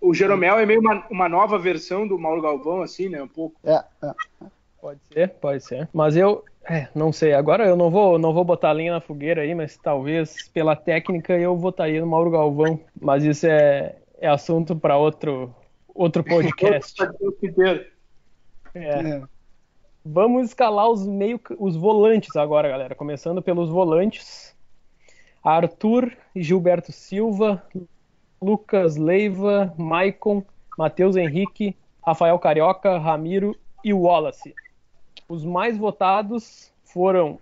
o 0.00 0.12
Jeromel 0.12 0.58
é 0.58 0.66
meio 0.66 0.80
uma, 0.80 1.06
uma 1.10 1.28
nova 1.28 1.58
versão 1.58 2.06
do 2.06 2.18
Mauro 2.18 2.42
Galvão, 2.42 2.82
assim, 2.82 3.08
né, 3.08 3.22
um 3.22 3.28
pouco. 3.28 3.56
É, 3.64 3.82
é. 4.02 4.12
Pode 4.80 5.00
ser, 5.12 5.28
pode 5.40 5.64
ser. 5.64 5.88
Mas 5.92 6.16
eu, 6.16 6.44
é, 6.68 6.88
não 6.94 7.12
sei. 7.12 7.32
Agora 7.32 7.66
eu 7.66 7.76
não 7.76 7.90
vou, 7.90 8.18
não 8.18 8.32
vou 8.32 8.44
botar 8.44 8.70
a 8.70 8.74
linha 8.74 8.92
na 8.92 9.00
fogueira 9.00 9.42
aí, 9.42 9.54
mas 9.54 9.76
talvez 9.76 10.48
pela 10.48 10.76
técnica 10.76 11.32
eu 11.34 11.56
votaria 11.56 12.00
no 12.00 12.06
Mauro 12.06 12.30
Galvão. 12.30 12.80
Mas 13.00 13.24
isso 13.24 13.46
é, 13.46 13.96
é 14.20 14.28
assunto 14.28 14.76
para 14.76 14.96
outro, 14.96 15.54
outro 15.94 16.22
podcast. 16.24 17.00
é. 18.74 19.22
Vamos 20.08 20.46
escalar 20.46 20.88
os 20.88 21.04
meio, 21.04 21.40
os 21.58 21.74
volantes 21.74 22.36
agora, 22.36 22.68
galera. 22.68 22.94
Começando 22.94 23.42
pelos 23.42 23.68
volantes. 23.68 24.54
Arthur, 25.42 26.16
Gilberto 26.34 26.92
Silva, 26.92 27.60
Lucas 28.40 28.96
Leiva, 28.96 29.74
Maicon, 29.76 30.44
Matheus 30.78 31.16
Henrique, 31.16 31.76
Rafael 32.00 32.38
Carioca, 32.38 32.96
Ramiro 32.98 33.56
e 33.82 33.92
Wallace. 33.92 34.54
Os 35.28 35.44
mais 35.44 35.76
votados 35.76 36.72
foram 36.84 37.40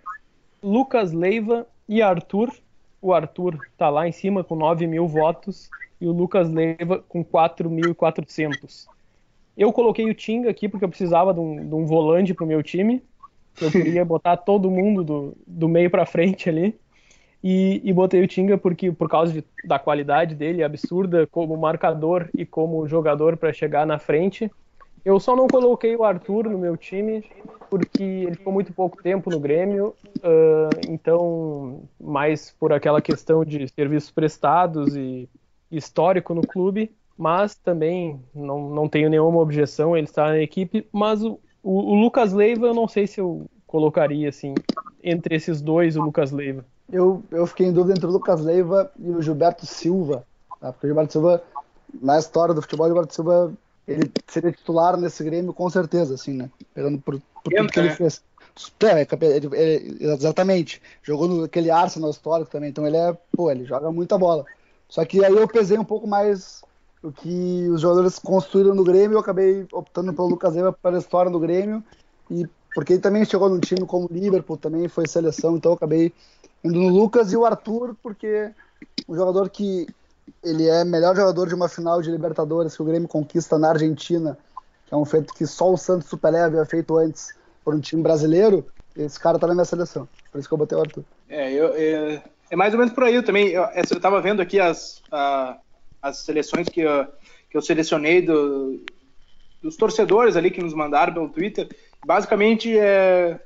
Lucas 0.63 1.11
Leiva 1.11 1.67
e 1.87 2.01
Arthur. 2.01 2.51
O 2.99 3.13
Arthur 3.13 3.59
está 3.73 3.89
lá 3.89 4.07
em 4.07 4.11
cima 4.11 4.43
com 4.43 4.55
9 4.55 4.87
mil 4.87 5.07
votos 5.07 5.69
e 6.01 6.07
o 6.07 6.11
Lucas 6.11 6.49
Leiva 6.49 6.97
com 7.07 7.23
4.400. 7.23 8.87
Eu 9.57 9.71
coloquei 9.71 10.09
o 10.09 10.13
Tinga 10.13 10.49
aqui 10.49 10.67
porque 10.67 10.83
eu 10.83 10.89
precisava 10.89 11.33
de 11.33 11.39
um, 11.39 11.67
de 11.67 11.75
um 11.75 11.85
volante 11.85 12.33
para 12.33 12.43
o 12.43 12.47
meu 12.47 12.61
time. 12.61 13.01
Eu 13.61 13.71
queria 13.71 14.03
botar 14.05 14.37
todo 14.37 14.69
mundo 14.69 15.03
do, 15.03 15.37
do 15.47 15.67
meio 15.67 15.89
para 15.89 16.05
frente 16.05 16.49
ali. 16.49 16.75
E, 17.43 17.79
e, 17.83 17.93
botei 17.93 18.23
o 18.23 18.27
Tinga 18.27 18.57
porque 18.57 18.91
por 18.91 19.07
causa 19.07 19.31
de, 19.31 19.43
da 19.63 19.77
qualidade 19.77 20.33
dele 20.33 20.63
absurda 20.63 21.27
como 21.27 21.55
marcador 21.55 22.27
e 22.33 22.43
como 22.43 22.87
jogador 22.87 23.37
para 23.37 23.53
chegar 23.53 23.85
na 23.85 23.99
frente. 23.99 24.49
Eu 25.05 25.19
só 25.19 25.35
não 25.35 25.47
coloquei 25.47 25.95
o 25.95 26.03
Arthur 26.03 26.49
no 26.49 26.57
meu 26.57 26.75
time 26.75 27.23
porque 27.69 28.03
ele 28.03 28.35
ficou 28.35 28.51
muito 28.51 28.73
pouco 28.73 29.01
tempo 29.01 29.29
no 29.29 29.39
Grêmio, 29.39 29.93
uh, 30.17 30.89
então, 30.89 31.83
mais 31.99 32.55
por 32.59 32.73
aquela 32.73 33.01
questão 33.01 33.45
de 33.45 33.67
serviços 33.67 34.09
prestados 34.09 34.95
e 34.95 35.29
histórico 35.71 36.33
no 36.33 36.41
clube, 36.41 36.91
mas 37.17 37.55
também 37.55 38.19
não, 38.33 38.69
não 38.69 38.89
tenho 38.89 39.09
nenhuma 39.09 39.39
objeção 39.39 39.95
ele 39.95 40.07
estar 40.07 40.29
na 40.29 40.39
equipe, 40.39 40.87
mas 40.91 41.23
o, 41.23 41.39
o, 41.63 41.93
o 41.93 41.95
Lucas 41.95 42.33
Leiva 42.33 42.67
eu 42.67 42.73
não 42.73 42.87
sei 42.87 43.07
se 43.07 43.19
eu 43.19 43.45
colocaria 43.65 44.29
assim, 44.29 44.53
entre 45.03 45.35
esses 45.35 45.61
dois 45.61 45.95
o 45.95 46.01
Lucas 46.01 46.31
Leiva. 46.31 46.65
Eu, 46.91 47.23
eu 47.31 47.47
fiquei 47.47 47.67
em 47.67 47.73
dúvida 47.73 47.93
entre 47.95 48.07
o 48.07 48.11
Lucas 48.11 48.41
Leiva 48.41 48.91
e 48.99 49.09
o 49.09 49.21
Gilberto 49.21 49.65
Silva, 49.65 50.25
tá? 50.59 50.71
porque 50.71 50.87
o 50.87 50.89
Gilberto 50.89 51.13
Silva, 51.13 51.43
na 52.01 52.19
história 52.19 52.53
do 52.53 52.61
futebol, 52.61 52.85
o 52.85 52.89
Gilberto 52.89 53.15
Silva 53.15 53.53
ele 53.87 54.11
seria 54.27 54.51
titular 54.51 54.97
nesse 54.97 55.23
Grêmio 55.23 55.53
com 55.53 55.69
certeza, 55.69 56.15
assim, 56.15 56.33
né? 56.33 56.49
Pegando 56.73 56.99
por, 56.99 57.21
por 57.43 57.53
tudo 57.53 57.71
que 57.71 57.79
ele 57.79 57.89
né? 57.89 57.95
fez. 57.95 58.23
É, 58.81 59.01
ele, 59.01 59.49
ele, 59.55 59.97
exatamente. 60.13 60.81
Jogou 61.03 61.27
no 61.27 61.43
aquele 61.43 61.69
Arsenal 61.69 62.09
histórico 62.09 62.49
também, 62.49 62.69
então 62.69 62.87
ele 62.87 62.97
é, 62.97 63.15
pô, 63.35 63.51
ele 63.51 63.65
joga 63.65 63.91
muita 63.91 64.17
bola. 64.17 64.45
Só 64.87 65.03
que 65.05 65.23
aí 65.23 65.33
eu 65.33 65.47
pesei 65.47 65.77
um 65.77 65.83
pouco 65.83 66.07
mais 66.07 66.63
o 67.05 67.11
que 67.11 67.69
os 67.69 67.81
jogadores 67.81 68.17
construíram 68.17 68.73
no 68.73 68.83
Grêmio, 68.83 69.15
eu 69.15 69.19
acabei 69.19 69.67
optando 69.71 70.11
pelo 70.11 70.27
Lucas 70.27 70.57
Eva 70.57 70.73
pela 70.73 70.97
história 70.97 71.31
do 71.31 71.39
Grêmio 71.39 71.83
e 72.31 72.47
porque 72.73 72.93
ele 72.93 73.01
também 73.01 73.23
chegou 73.23 73.47
num 73.47 73.59
time 73.59 73.85
como 73.85 74.05
o 74.05 74.13
Liverpool, 74.13 74.57
também 74.57 74.87
foi 74.87 75.07
seleção, 75.07 75.55
então 75.55 75.71
eu 75.71 75.75
acabei 75.75 76.11
indo 76.63 76.79
no 76.79 76.89
Lucas 76.89 77.31
e 77.31 77.37
o 77.37 77.45
Arthur, 77.45 77.95
porque 78.01 78.51
um 79.07 79.15
jogador 79.15 79.49
que 79.49 79.87
ele 80.43 80.67
é 80.67 80.83
melhor 80.83 81.15
jogador 81.15 81.47
de 81.47 81.55
uma 81.55 81.69
final 81.69 82.01
de 82.01 82.11
Libertadores 82.11 82.75
que 82.75 82.81
o 82.81 82.85
Grêmio 82.85 83.07
conquista 83.07 83.57
na 83.57 83.69
Argentina, 83.69 84.37
que 84.85 84.93
é 84.93 84.97
um 84.97 85.05
feito 85.05 85.33
que 85.33 85.45
só 85.45 85.71
o 85.71 85.77
Santos 85.77 86.09
Superé 86.09 86.41
havia 86.41 86.65
feito 86.65 86.97
antes 86.97 87.33
por 87.63 87.73
um 87.73 87.79
time 87.79 88.01
brasileiro. 88.01 88.65
Esse 88.95 89.19
cara 89.19 89.37
tá 89.39 89.47
na 89.47 89.53
minha 89.53 89.65
seleção, 89.65 90.09
por 90.31 90.39
isso 90.39 90.47
que 90.47 90.53
eu 90.53 90.57
botei 90.57 90.77
o 90.77 90.81
Arthur. 90.81 91.03
É, 91.29 91.53
eu, 91.53 91.73
é, 91.75 92.23
é 92.49 92.55
mais 92.55 92.73
ou 92.73 92.79
menos 92.79 92.93
por 92.93 93.03
aí 93.03 93.15
eu 93.15 93.23
também. 93.23 93.49
Eu, 93.49 93.63
eu 93.63 93.99
tava 94.01 94.19
vendo 94.19 94.41
aqui 94.41 94.59
as, 94.59 95.01
a, 95.11 95.57
as 96.05 96.19
seleções 96.19 96.69
que 96.69 96.81
eu, 96.81 97.07
que 97.49 97.57
eu 97.57 97.61
selecionei 97.63 98.21
do, 98.21 98.79
dos 99.59 99.75
torcedores 99.75 100.35
ali 100.35 100.51
que 100.51 100.61
nos 100.61 100.75
mandaram 100.75 101.11
pelo 101.11 101.29
Twitter. 101.29 101.67
Basicamente 102.05 102.77
é, 102.77 103.39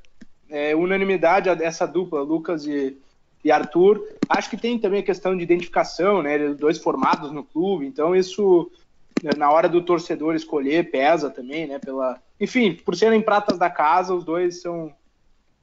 é 0.50 0.76
unanimidade 0.76 1.48
essa 1.48 1.86
dupla, 1.86 2.20
Lucas 2.20 2.66
e, 2.66 2.98
e 3.42 3.50
Arthur. 3.50 4.06
Acho 4.28 4.50
que 4.50 4.58
tem 4.58 4.78
também 4.78 5.00
a 5.00 5.04
questão 5.04 5.34
de 5.34 5.42
identificação, 5.42 6.22
né? 6.22 6.38
Dois 6.52 6.76
formados 6.76 7.32
no 7.32 7.42
clube, 7.42 7.86
então 7.86 8.14
isso 8.14 8.70
na 9.36 9.50
hora 9.50 9.68
do 9.68 9.82
torcedor 9.82 10.34
escolher, 10.34 10.90
pesa 10.90 11.30
também, 11.30 11.66
né? 11.66 11.78
Pela, 11.78 12.20
enfim, 12.38 12.74
por 12.74 12.94
serem 12.94 13.22
pratas 13.22 13.56
da 13.56 13.70
casa, 13.70 14.14
os 14.14 14.22
dois 14.22 14.60
são, 14.60 14.92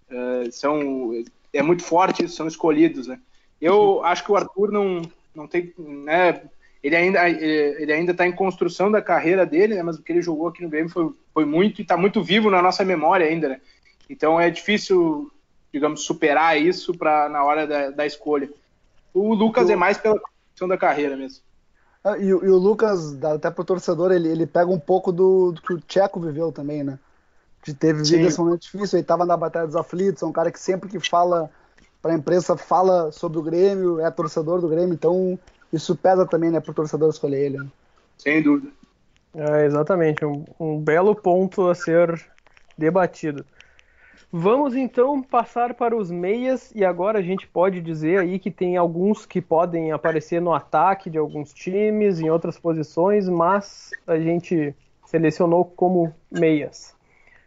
uh, 0.09 0.51
são 0.51 1.11
é 1.53 1.61
muito 1.61 1.83
forte, 1.83 2.27
são 2.27 2.47
escolhidos, 2.47 3.05
né? 3.05 3.19
Eu 3.61 4.03
acho 4.03 4.23
que 4.23 4.31
o 4.31 4.35
Arthur 4.35 4.71
não, 4.71 5.01
não 5.35 5.47
tem, 5.47 5.71
né? 5.77 6.41
Ele 6.83 6.95
ainda 6.95 7.29
ele 7.29 7.91
ainda 7.91 8.11
está 8.11 8.25
em 8.25 8.31
construção 8.31 8.91
da 8.91 9.01
carreira 9.01 9.45
dele, 9.45 9.75
né? 9.75 9.83
Mas 9.83 9.97
o 9.97 10.01
que 10.01 10.11
ele 10.11 10.21
jogou 10.21 10.47
aqui 10.47 10.61
no 10.61 10.69
Grêmio 10.69 10.89
foi, 10.89 11.11
foi 11.33 11.45
muito 11.45 11.79
e 11.79 11.81
está 11.81 11.97
muito 11.97 12.23
vivo 12.23 12.49
na 12.49 12.61
nossa 12.61 12.85
memória 12.85 13.25
ainda, 13.25 13.49
né? 13.49 13.61
Então 14.09 14.39
é 14.39 14.49
difícil, 14.49 15.31
digamos, 15.73 16.03
superar 16.03 16.59
isso 16.59 16.93
para 16.93 17.27
na 17.29 17.43
hora 17.43 17.65
da, 17.65 17.89
da 17.89 18.05
escolha. 18.05 18.49
O 19.13 19.33
Lucas 19.33 19.69
é 19.69 19.75
mais 19.75 19.97
pela 19.97 20.19
construção 20.19 20.67
da 20.67 20.77
carreira 20.77 21.17
mesmo. 21.17 21.41
Ah, 22.03 22.17
e, 22.17 22.27
e, 22.27 22.33
o 22.33 22.57
Lucas, 22.57 23.21
até 23.23 23.49
pro 23.49 23.65
torcedor, 23.65 24.11
ele, 24.11 24.29
ele 24.29 24.45
pega 24.45 24.71
um 24.71 24.79
pouco 24.79 25.11
do, 25.11 25.51
do 25.51 25.61
que 25.61 25.73
o 25.73 25.81
Tcheco 25.81 26.19
viveu 26.19 26.51
também, 26.51 26.83
né? 26.83 26.97
De 27.65 27.73
ter 27.73 27.93
vivido 27.93 28.21
Sim. 28.21 28.27
esse 28.27 28.39
momento 28.39 28.61
difícil, 28.61 28.97
ele 28.97 29.01
estava 29.01 29.25
na 29.25 29.35
Batalha 29.35 29.65
dos 29.65 29.75
Aflitos, 29.75 30.21
é 30.21 30.25
um 30.25 30.31
cara 30.31 30.51
que 30.51 30.59
sempre 30.59 30.89
que 30.89 30.99
fala 30.99 31.49
para 32.01 32.13
a 32.13 32.15
imprensa 32.15 32.55
fala 32.55 33.11
sobre 33.11 33.39
o 33.39 33.41
Grêmio, 33.41 33.99
é 33.99 34.09
torcedor 34.09 34.61
do 34.61 34.69
Grêmio, 34.69 34.93
então 34.93 35.37
isso 35.71 35.95
pesa 35.95 36.25
também, 36.25 36.51
né, 36.51 36.59
pro 36.59 36.73
torcedor 36.73 37.09
escolher 37.09 37.45
ele. 37.45 37.57
Né? 37.57 37.67
Sem 38.17 38.41
dúvida. 38.41 38.71
É, 39.33 39.65
exatamente, 39.65 40.25
um, 40.25 40.45
um 40.59 40.79
belo 40.79 41.15
ponto 41.15 41.67
a 41.67 41.75
ser 41.75 42.25
debatido. 42.77 43.45
Vamos 44.31 44.75
então 44.75 45.21
passar 45.21 45.73
para 45.73 45.95
os 45.95 46.11
meias 46.11 46.71
e 46.75 46.83
agora 46.83 47.19
a 47.19 47.21
gente 47.21 47.47
pode 47.47 47.79
dizer 47.79 48.19
aí 48.19 48.37
que 48.39 48.51
tem 48.51 48.75
alguns 48.75 49.25
que 49.25 49.41
podem 49.41 49.93
aparecer 49.93 50.41
no 50.41 50.53
ataque 50.53 51.09
de 51.09 51.17
alguns 51.17 51.53
times, 51.53 52.19
em 52.19 52.29
outras 52.29 52.59
posições, 52.59 53.29
mas 53.29 53.91
a 54.05 54.19
gente 54.19 54.75
selecionou 55.05 55.63
como 55.63 56.13
meias. 56.29 56.93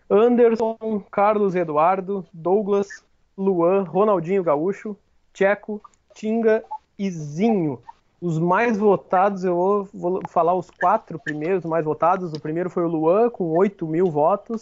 Anderson, 0.09 0.77
Carlos 1.11 1.55
Eduardo, 1.55 2.27
Douglas, 2.33 2.89
Luan, 3.37 3.83
Ronaldinho 3.83 4.43
Gaúcho, 4.43 4.97
Tcheco, 5.35 5.83
Tinga 6.15 6.65
e 6.99 7.11
Zinho. 7.11 7.79
Os 8.21 8.39
mais 8.39 8.77
votados, 8.77 9.45
eu 9.45 9.89
vou, 9.95 10.21
falar 10.29 10.55
os 10.55 10.71
quatro 10.71 11.19
primeiros 11.19 11.65
mais 11.65 11.85
votados. 11.85 12.33
O 12.33 12.41
primeiro 12.41 12.69
foi 12.69 12.85
o 12.85 12.89
Luan, 12.89 13.31
com 13.31 13.45
8 13.57 13.87
mil 13.87 14.11
votos. 14.11 14.61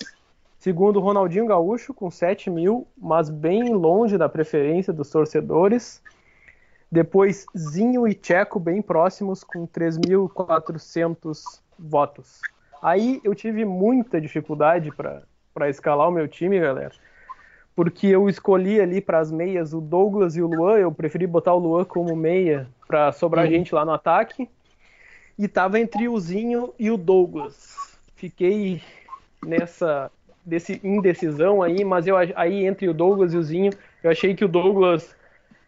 Segundo, 0.59 1.01
Ronaldinho 1.01 1.47
Gaúcho, 1.47 1.93
com 1.93 2.11
7 2.11 2.51
mil, 2.51 2.87
mas 2.97 3.29
bem 3.29 3.73
longe 3.75 4.17
da 4.17 4.29
preferência 4.29 4.93
dos 4.93 5.11
torcedores. 5.11 6.01
Depois, 6.91 7.47
Zinho 7.57 8.07
e 8.07 8.15
Tcheco, 8.15 8.61
bem 8.61 8.81
próximos, 8.81 9.43
com 9.43 9.67
3.400 9.67 11.61
votos. 11.79 12.41
Aí 12.81 13.21
eu 13.25 13.35
tive 13.35 13.65
muita 13.65 14.21
dificuldade 14.21 14.93
para 14.93 15.69
escalar 15.69 16.09
o 16.09 16.13
meu 16.13 16.29
time, 16.29 16.61
galera. 16.61 16.93
Porque 17.79 18.09
eu 18.09 18.29
escolhi 18.29 18.81
ali 18.81 19.01
para 19.01 19.21
as 19.21 19.31
meias 19.31 19.73
o 19.73 19.81
Douglas 19.81 20.35
e 20.35 20.43
o 20.43 20.49
Luan. 20.49 20.79
Eu 20.79 20.91
preferi 20.91 21.29
botar 21.29 21.55
o 21.55 21.61
Luan 21.61 21.85
como 21.85 22.17
meia 22.17 22.67
para 22.89 23.13
sobrar 23.13 23.45
uhum. 23.45 23.53
gente 23.53 23.73
lá 23.73 23.85
no 23.85 23.93
ataque. 23.93 24.49
E 25.39 25.47
tava 25.47 25.79
entre 25.79 26.09
o 26.09 26.19
Zinho 26.19 26.75
e 26.77 26.91
o 26.91 26.97
Douglas. 26.97 27.97
Fiquei 28.17 28.83
nessa 29.47 30.11
desse 30.45 30.81
indecisão 30.83 31.63
aí, 31.63 31.85
mas 31.85 32.09
eu 32.09 32.17
aí 32.17 32.67
entre 32.67 32.89
o 32.89 32.93
Douglas 32.93 33.33
e 33.33 33.37
o 33.37 33.43
Zinho, 33.45 33.73
eu 34.03 34.11
achei 34.11 34.35
que 34.35 34.45
o 34.45 34.49
Douglas 34.49 35.15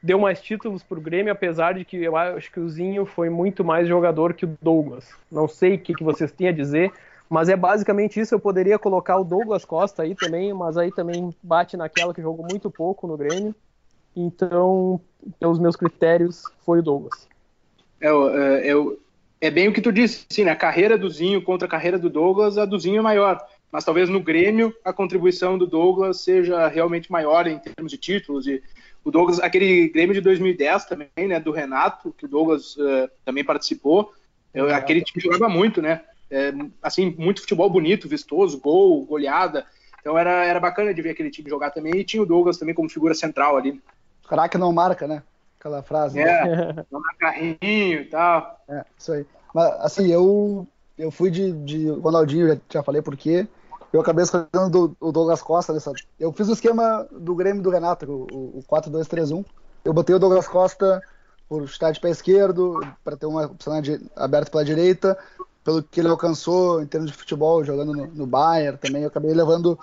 deu 0.02 0.18
mais 0.18 0.42
títulos 0.42 0.82
pro 0.82 1.00
Grêmio, 1.00 1.30
apesar 1.30 1.74
de 1.74 1.84
que 1.84 1.96
eu 1.96 2.16
acho 2.16 2.50
que 2.50 2.58
o 2.58 2.68
Zinho 2.68 3.06
foi 3.06 3.30
muito 3.30 3.62
mais 3.62 3.86
jogador 3.86 4.34
que 4.34 4.46
o 4.46 4.58
Douglas. 4.60 5.14
Não 5.30 5.46
sei 5.46 5.76
o 5.76 5.78
que, 5.78 5.94
que 5.94 6.02
vocês 6.02 6.32
têm 6.32 6.48
a 6.48 6.52
dizer, 6.52 6.92
mas 7.30 7.48
é 7.48 7.56
basicamente 7.56 8.20
isso. 8.20 8.34
Eu 8.34 8.40
poderia 8.40 8.78
colocar 8.78 9.16
o 9.16 9.24
Douglas 9.24 9.64
Costa 9.64 10.02
aí 10.02 10.14
também, 10.14 10.52
mas 10.52 10.76
aí 10.76 10.92
também 10.92 11.34
bate 11.42 11.76
naquela 11.76 12.12
que 12.12 12.20
jogou 12.20 12.46
muito 12.50 12.70
pouco 12.70 13.06
no 13.06 13.16
Grêmio. 13.16 13.54
Então, 14.14 15.00
pelos 15.38 15.58
meus 15.58 15.76
critérios, 15.76 16.42
foi 16.66 16.80
o 16.80 16.82
Douglas. 16.82 17.28
É, 18.00 18.08
é, 18.08 18.72
é, 18.72 18.74
é 19.40 19.50
bem 19.50 19.68
o 19.68 19.72
que 19.72 19.80
tu 19.80 19.92
disse, 19.92 20.26
sim, 20.28 20.48
a 20.48 20.56
carreira 20.56 20.98
do 20.98 21.08
Zinho 21.08 21.42
contra 21.42 21.66
a 21.66 21.70
carreira 21.70 21.98
do 21.98 22.10
Douglas, 22.10 22.58
a 22.58 22.64
do 22.64 22.78
Zinho 22.78 22.98
é 22.98 23.02
maior 23.02 23.40
mas 23.70 23.84
talvez 23.84 24.08
no 24.08 24.20
Grêmio 24.20 24.74
a 24.84 24.92
contribuição 24.92 25.56
do 25.56 25.66
Douglas 25.66 26.20
seja 26.20 26.66
realmente 26.66 27.10
maior 27.10 27.46
em 27.46 27.58
termos 27.58 27.92
de 27.92 27.98
títulos. 27.98 28.46
E 28.46 28.62
o 29.04 29.10
Douglas, 29.10 29.38
aquele 29.40 29.88
Grêmio 29.88 30.14
de 30.14 30.20
2010 30.20 30.86
também, 30.86 31.08
né, 31.16 31.38
do 31.38 31.52
Renato, 31.52 32.14
que 32.16 32.24
o 32.24 32.28
Douglas 32.28 32.76
uh, 32.76 33.08
também 33.24 33.44
participou, 33.44 34.12
eu, 34.52 34.74
aquele 34.74 35.02
time 35.02 35.22
jogava 35.22 35.48
muito, 35.48 35.80
né? 35.80 36.02
É, 36.30 36.52
assim, 36.82 37.14
muito 37.18 37.40
futebol 37.40 37.68
bonito, 37.68 38.08
vistoso, 38.08 38.60
gol, 38.60 39.04
goleada. 39.04 39.66
Então 40.00 40.16
era, 40.16 40.44
era 40.44 40.60
bacana 40.60 40.94
de 40.94 41.02
ver 41.02 41.10
aquele 41.10 41.30
time 41.30 41.50
jogar 41.50 41.70
também. 41.70 41.96
E 41.96 42.04
tinha 42.04 42.22
o 42.22 42.26
Douglas 42.26 42.56
também 42.56 42.74
como 42.74 42.88
figura 42.88 43.14
central 43.14 43.56
ali. 43.56 43.80
Caraca, 44.28 44.58
não 44.58 44.72
marca, 44.72 45.06
né? 45.06 45.22
Aquela 45.58 45.82
frase. 45.82 46.18
É, 46.18 46.24
né? 46.24 46.84
não 46.90 47.02
dá 47.02 47.14
carrinho 47.18 48.00
e 48.00 48.04
tal. 48.04 48.60
É, 48.68 48.84
isso 48.96 49.12
aí. 49.12 49.26
Mas, 49.54 49.72
assim, 49.80 50.06
eu, 50.10 50.66
eu 50.96 51.10
fui 51.10 51.30
de, 51.30 51.52
de 51.52 51.88
Ronaldinho, 51.88 52.48
já, 52.48 52.56
já 52.70 52.82
falei 52.82 53.02
por 53.02 53.16
quê. 53.16 53.46
Eu 53.92 54.00
acabei 54.00 54.22
escolhendo 54.22 54.96
o 55.00 55.10
Douglas 55.10 55.42
Costa 55.42 55.72
nessa. 55.72 55.92
Eu 56.18 56.32
fiz 56.32 56.48
o 56.48 56.52
esquema 56.52 57.06
do 57.10 57.34
Grêmio 57.34 57.62
do 57.62 57.70
Renato, 57.70 58.06
o, 58.08 58.58
o 58.58 58.64
4-2-3-1. 58.70 59.44
Eu 59.84 59.92
botei 59.92 60.14
o 60.14 60.18
Douglas 60.18 60.46
Costa 60.46 61.02
por 61.48 61.64
estar 61.64 61.90
de 61.90 61.98
pé 61.98 62.10
esquerdo, 62.10 62.78
para 63.02 63.16
ter 63.16 63.26
uma 63.26 63.46
opção 63.46 63.74
aberta 64.14 64.50
pela 64.52 64.64
direita, 64.64 65.18
pelo 65.64 65.82
que 65.82 66.00
ele 66.00 66.08
alcançou 66.08 66.82
em 66.82 66.86
termos 66.86 67.10
de 67.10 67.16
futebol, 67.16 67.64
jogando 67.64 67.94
no, 67.94 68.06
no 68.06 68.26
Bayern 68.26 68.78
também. 68.78 69.02
Eu 69.02 69.08
acabei 69.08 69.32
levando, 69.32 69.78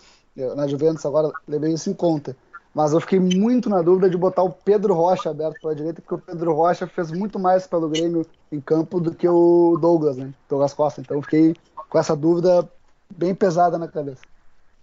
na 0.55 0.67
Juventus 0.67 1.05
agora, 1.05 1.31
levei 1.47 1.73
isso 1.73 1.89
em 1.89 1.93
conta. 1.93 2.35
Mas 2.73 2.93
eu 2.93 2.99
fiquei 2.99 3.19
muito 3.19 3.69
na 3.69 3.81
dúvida 3.81 4.09
de 4.09 4.15
botar 4.15 4.43
o 4.43 4.51
Pedro 4.51 4.93
Rocha 4.93 5.31
aberto 5.31 5.59
pela 5.59 5.75
direita, 5.75 6.01
porque 6.01 6.13
o 6.13 6.19
Pedro 6.19 6.53
Rocha 6.53 6.85
fez 6.85 7.11
muito 7.11 7.39
mais 7.39 7.65
pelo 7.65 7.89
Grêmio 7.89 8.25
em 8.51 8.61
campo 8.61 8.99
do 8.99 9.15
que 9.15 9.27
o 9.27 9.77
Douglas, 9.81 10.15
né? 10.15 10.31
Douglas 10.47 10.73
Costa. 10.73 11.01
Então 11.01 11.17
eu 11.17 11.23
fiquei 11.23 11.55
com 11.89 11.97
essa 11.97 12.15
dúvida 12.15 12.69
bem 13.09 13.33
pesada 13.33 13.77
na 13.77 13.87
cabeça. 13.87 14.21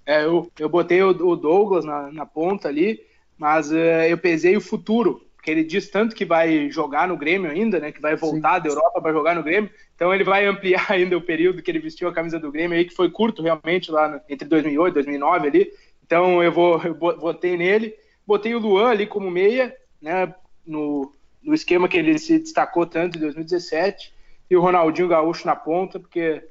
É, 0.06 0.24
eu, 0.24 0.50
eu 0.58 0.68
botei 0.68 1.02
o, 1.02 1.10
o 1.10 1.36
Douglas 1.36 1.84
na, 1.84 2.10
na, 2.12 2.26
ponta 2.26 2.68
ali, 2.68 3.00
mas 3.38 3.70
uh, 3.70 3.74
eu 4.08 4.18
pesei 4.18 4.56
o 4.56 4.60
futuro, 4.60 5.22
porque 5.44 5.50
ele 5.50 5.62
diz 5.62 5.90
tanto 5.90 6.16
que 6.16 6.24
vai 6.24 6.70
jogar 6.70 7.06
no 7.06 7.18
Grêmio 7.18 7.50
ainda, 7.50 7.78
né? 7.78 7.92
Que 7.92 8.00
vai 8.00 8.16
voltar 8.16 8.56
Sim. 8.56 8.62
da 8.62 8.68
Europa 8.70 9.02
para 9.02 9.12
jogar 9.12 9.34
no 9.34 9.42
Grêmio. 9.42 9.70
Então 9.94 10.12
ele 10.14 10.24
vai 10.24 10.46
ampliar 10.48 10.90
ainda 10.90 11.18
o 11.18 11.20
período 11.20 11.62
que 11.62 11.70
ele 11.70 11.80
vestiu 11.80 12.08
a 12.08 12.14
camisa 12.14 12.40
do 12.40 12.50
Grêmio 12.50 12.78
aí, 12.78 12.86
que 12.86 12.94
foi 12.94 13.10
curto 13.10 13.42
realmente 13.42 13.90
lá 13.90 14.08
no, 14.08 14.20
entre 14.26 14.48
2008 14.48 14.90
e 14.90 14.94
2009 14.94 15.46
ali. 15.46 15.72
Então 16.02 16.42
eu 16.42 16.50
vou 16.50 16.80
eu 16.82 16.94
botei 16.94 17.58
nele, 17.58 17.94
botei 18.26 18.54
o 18.54 18.58
Luan 18.58 18.88
ali 18.88 19.06
como 19.06 19.30
meia, 19.30 19.76
né? 20.00 20.34
No, 20.66 21.12
no 21.42 21.52
esquema 21.52 21.90
que 21.90 21.98
ele 21.98 22.18
se 22.18 22.38
destacou 22.38 22.86
tanto 22.86 23.18
em 23.18 23.20
2017 23.20 24.14
e 24.50 24.56
o 24.56 24.62
Ronaldinho 24.62 25.08
Gaúcho 25.08 25.46
na 25.46 25.54
ponta, 25.54 26.00
porque 26.00 26.42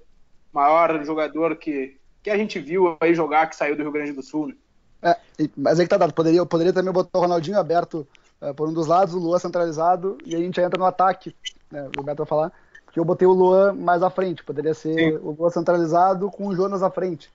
maior 0.53 1.03
jogador 1.03 1.55
que, 1.55 1.97
que 2.21 2.29
a 2.29 2.37
gente 2.37 2.59
viu 2.59 2.95
aí 3.01 3.15
jogar 3.15 3.49
que 3.49 3.55
saiu 3.55 3.75
do 3.75 3.81
Rio 3.81 3.91
Grande 3.91 4.11
do 4.11 4.21
Sul. 4.21 4.49
Né? 4.49 4.55
É, 5.01 5.17
mas 5.57 5.79
aí 5.79 5.85
que 5.85 5.89
tá 5.89 5.97
dado. 5.97 6.13
Poderia, 6.13 6.45
poderia 6.45 6.71
também 6.71 6.93
botar 6.93 7.17
o 7.17 7.21
Ronaldinho 7.21 7.57
aberto 7.57 8.07
é, 8.07 8.22
por 8.51 8.67
um 8.67 8.73
dos 8.73 8.87
lados, 8.87 9.13
o 9.13 9.19
Luan 9.19 9.39
centralizado, 9.39 10.17
e 10.25 10.35
a 10.35 10.39
gente 10.39 10.59
entra 10.59 10.77
no 10.77 10.85
ataque, 10.85 11.35
né? 11.71 11.89
O 11.97 12.03
Beto 12.03 12.17
vai 12.17 12.27
falar. 12.27 12.51
Porque 12.85 12.99
eu 12.99 13.05
botei 13.05 13.27
o 13.27 13.31
Luan 13.31 13.73
mais 13.73 14.03
à 14.03 14.09
frente. 14.09 14.43
Poderia 14.43 14.73
ser 14.73 14.93
Sim. 14.93 15.17
o 15.23 15.35
Luan 15.37 15.49
centralizado 15.49 16.29
com 16.29 16.47
o 16.47 16.55
Jonas 16.55 16.83
à 16.83 16.89
frente. 16.89 17.31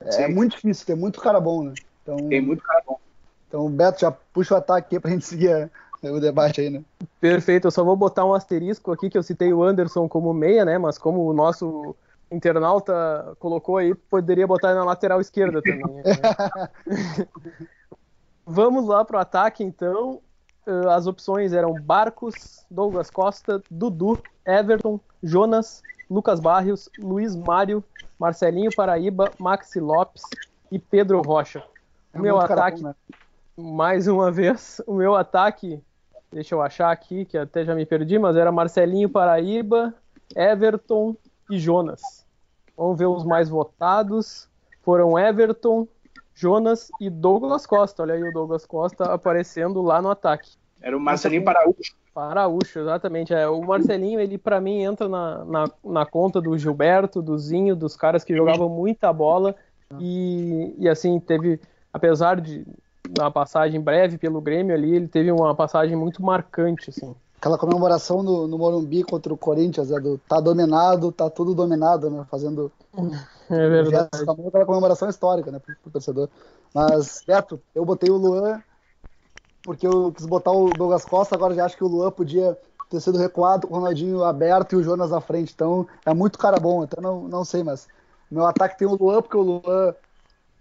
É, 0.00 0.24
é 0.24 0.28
muito 0.28 0.56
difícil, 0.56 0.86
tem 0.86 0.96
muito 0.96 1.20
cara 1.20 1.40
bom, 1.40 1.64
né? 1.64 1.74
Então, 2.02 2.16
tem 2.28 2.40
muito 2.40 2.62
cara 2.62 2.82
bom. 2.86 2.98
Então, 3.48 3.70
Beto, 3.70 4.00
já 4.00 4.10
puxa 4.10 4.54
o 4.54 4.58
ataque 4.58 4.96
aí 4.96 5.00
pra 5.00 5.10
gente 5.10 5.24
seguir 5.24 5.70
o 6.02 6.20
debate 6.20 6.60
aí, 6.60 6.70
né? 6.70 6.82
Perfeito, 7.20 7.66
eu 7.66 7.70
só 7.70 7.84
vou 7.84 7.96
botar 7.96 8.24
um 8.24 8.32
asterisco 8.32 8.92
aqui 8.92 9.10
que 9.10 9.18
eu 9.18 9.22
citei 9.22 9.52
o 9.52 9.62
Anderson 9.62 10.08
como 10.08 10.32
meia, 10.32 10.64
né? 10.64 10.78
Mas 10.78 10.96
como 10.96 11.26
o 11.26 11.32
nosso 11.32 11.94
internauta 12.30 13.36
colocou 13.38 13.76
aí, 13.76 13.94
poderia 13.94 14.46
botar 14.46 14.74
na 14.74 14.84
lateral 14.84 15.20
esquerda 15.20 15.60
também. 15.60 15.82
Né? 15.84 16.02
Vamos 18.46 18.86
lá 18.86 19.04
para 19.04 19.18
o 19.18 19.20
ataque, 19.20 19.62
então. 19.62 20.20
Uh, 20.70 20.88
as 20.88 21.08
opções 21.08 21.52
eram 21.52 21.74
Barcos, 21.74 22.64
Douglas 22.70 23.10
Costa, 23.10 23.60
Dudu, 23.68 24.22
Everton, 24.46 25.00
Jonas, 25.20 25.82
Lucas 26.08 26.38
Barrios, 26.38 26.88
Luiz 26.96 27.34
Mário, 27.34 27.82
Marcelinho 28.16 28.70
Paraíba, 28.74 29.32
Maxi 29.36 29.80
Lopes 29.80 30.22
e 30.70 30.78
Pedro 30.78 31.22
Rocha. 31.22 31.64
É 32.12 32.18
o 32.18 32.22
meu 32.22 32.38
ataque, 32.38 32.84
né? 32.84 32.94
mais 33.56 34.06
uma 34.06 34.30
vez, 34.30 34.80
o 34.86 34.94
meu 34.94 35.16
ataque, 35.16 35.82
deixa 36.30 36.54
eu 36.54 36.62
achar 36.62 36.92
aqui, 36.92 37.24
que 37.24 37.36
até 37.36 37.64
já 37.64 37.74
me 37.74 37.84
perdi, 37.84 38.16
mas 38.16 38.36
era 38.36 38.52
Marcelinho 38.52 39.08
Paraíba, 39.08 39.92
Everton 40.36 41.16
e 41.50 41.58
Jonas. 41.58 42.24
Vamos 42.76 42.96
ver 42.96 43.06
os 43.06 43.24
mais 43.24 43.48
votados. 43.48 44.48
Foram 44.82 45.18
Everton, 45.18 45.86
Jonas 46.32 46.90
e 47.00 47.10
Douglas 47.10 47.66
Costa. 47.66 48.02
Olha 48.02 48.14
aí 48.14 48.22
o 48.22 48.32
Douglas 48.32 48.64
Costa 48.64 49.12
aparecendo 49.12 49.82
lá 49.82 50.00
no 50.00 50.10
ataque. 50.10 50.59
Era 50.80 50.96
o 50.96 51.00
Marcelinho 51.00 51.44
Paraújo. 51.44 51.94
Paraúcho, 52.14 52.78
exatamente. 52.80 53.32
É, 53.34 53.48
o 53.48 53.60
Marcelinho, 53.62 54.20
ele 54.20 54.38
para 54.38 54.60
mim 54.60 54.82
entra 54.82 55.08
na, 55.08 55.44
na, 55.44 55.70
na, 55.84 56.06
conta 56.06 56.40
do 56.40 56.56
Gilberto, 56.56 57.20
do 57.20 57.38
Zinho, 57.38 57.76
dos 57.76 57.96
caras 57.96 58.24
que 58.24 58.36
jogavam 58.36 58.68
muita 58.68 59.12
bola 59.12 59.54
e, 59.98 60.74
e 60.78 60.88
assim, 60.88 61.18
teve, 61.18 61.60
apesar 61.92 62.40
de 62.40 62.64
uma 63.18 63.30
passagem 63.30 63.80
breve 63.80 64.18
pelo 64.18 64.40
Grêmio 64.40 64.74
ali, 64.74 64.94
ele 64.94 65.08
teve 65.08 65.30
uma 65.32 65.54
passagem 65.54 65.96
muito 65.96 66.22
marcante, 66.22 66.90
assim. 66.90 67.14
Aquela 67.38 67.56
comemoração 67.56 68.22
no, 68.22 68.46
no 68.46 68.58
Morumbi 68.58 69.02
contra 69.02 69.32
o 69.32 69.36
Corinthians, 69.36 69.90
é 69.90 69.98
do 69.98 70.18
tá 70.28 70.40
dominado, 70.40 71.10
tá 71.10 71.30
tudo 71.30 71.54
dominado, 71.54 72.10
né? 72.10 72.24
Fazendo. 72.30 72.70
É 73.52 73.68
verdade. 73.68 74.08
Aquela 74.12 74.64
comemoração 74.64 75.08
histórica, 75.08 75.50
né, 75.50 75.58
pro, 75.58 75.74
pro 75.82 75.90
torcedor. 75.90 76.28
Mas, 76.72 77.24
Beto, 77.26 77.60
eu 77.74 77.84
botei 77.84 78.08
o 78.08 78.16
Luan 78.16 78.62
porque 79.62 79.86
eu 79.86 80.12
quis 80.12 80.26
botar 80.26 80.52
o 80.52 80.70
Douglas 80.70 81.04
Costa, 81.04 81.34
agora 81.34 81.54
já 81.54 81.64
acho 81.64 81.76
que 81.76 81.84
o 81.84 81.88
Luan 81.88 82.10
podia 82.10 82.56
ter 82.88 83.00
sido 83.00 83.18
recuado 83.18 83.66
com 83.66 83.74
o 83.74 83.76
Ronaldinho 83.78 84.24
aberto 84.24 84.72
e 84.72 84.76
o 84.76 84.82
Jonas 84.82 85.12
à 85.12 85.20
frente. 85.20 85.52
Então 85.54 85.86
é 86.04 86.12
muito 86.12 86.38
cara 86.38 86.58
bom, 86.58 86.82
até 86.82 87.00
não, 87.00 87.28
não 87.28 87.44
sei, 87.44 87.62
mas 87.62 87.88
meu 88.30 88.46
ataque 88.46 88.78
tem 88.78 88.88
o 88.88 88.96
Luan, 88.96 89.22
porque 89.22 89.36
o 89.36 89.42
Luan 89.42 89.94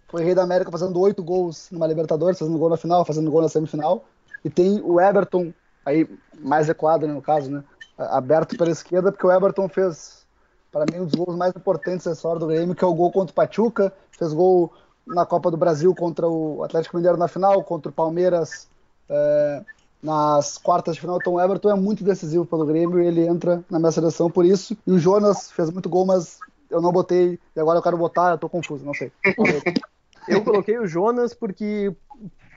foi 0.08 0.24
rei 0.24 0.36
da 0.36 0.44
América 0.44 0.72
fazendo 0.72 1.00
oito 1.00 1.24
gols 1.24 1.70
numa 1.72 1.88
Libertadores, 1.88 2.40
fazendo 2.40 2.58
gol 2.58 2.70
na 2.70 2.78
final, 2.78 3.06
fazendo 3.06 3.32
gol 3.32 3.42
na 3.42 3.50
semifinal. 3.50 4.06
E 4.44 4.50
tem 4.50 4.82
o 4.82 5.00
Everton, 5.00 5.54
aí 5.86 6.08
mais 6.40 6.68
recuado 6.68 7.08
né, 7.08 7.14
no 7.14 7.22
caso, 7.22 7.50
né? 7.50 7.64
Aberto 7.98 8.58
pela 8.58 8.72
esquerda, 8.72 9.12
porque 9.12 9.28
o 9.28 9.32
Everton 9.32 9.68
fez, 9.68 10.26
para 10.72 10.86
mim, 10.90 11.02
um 11.02 11.06
dos 11.06 11.16
gols 11.16 11.36
mais 11.36 11.54
importantes 11.56 12.06
da 12.06 12.14
história 12.14 12.40
do 12.40 12.48
Grêmio, 12.48 12.74
que 12.74 12.84
é 12.84 12.88
o 12.88 12.94
gol 12.94 13.12
contra 13.12 13.32
o 13.32 13.36
Pachuca, 13.36 13.94
fez 14.18 14.32
gol 14.34 14.72
na 15.06 15.26
Copa 15.26 15.52
do 15.52 15.58
Brasil 15.58 15.94
contra 15.94 16.28
o 16.28 16.64
Atlético 16.64 16.96
Mineiro 16.96 17.18
na 17.18 17.28
final, 17.28 17.62
contra 17.64 17.90
o 17.90 17.94
Palmeiras 17.94 18.69
é, 19.10 19.62
nas 20.02 20.58
quartas 20.58 20.96
de 20.96 21.02
final. 21.02 21.18
Então 21.18 21.34
o 21.34 21.42
Everton 21.42 21.70
é 21.70 21.76
muito 21.76 22.04
decisivo 22.04 22.46
pelo 22.46 22.66
Grêmio 22.66 23.02
e 23.02 23.08
ele 23.08 23.26
entra 23.26 23.64
na 23.70 23.80
minha 23.80 23.92
seleção 23.92 24.30
por 24.30 24.46
isso. 24.46 24.78
E 24.86 24.92
o 24.92 25.00
Jonas 25.00 25.52
fez 25.52 25.70
muito 25.70 25.90
gol, 25.90 26.06
mas 26.06 26.40
eu 26.70 26.82
não 26.82 26.92
botei 26.92 27.40
e 27.56 27.60
agora 27.60 27.80
eu 27.80 27.84
quero 27.84 27.98
botar, 27.98 28.32
eu 28.32 28.38
tô 28.38 28.48
confuso, 28.48 28.86
não 28.86 28.94
sei. 28.94 29.12
eu 30.28 30.44
coloquei 30.44 30.78
o 30.78 30.88
Jonas 30.88 31.34
porque 31.34 31.94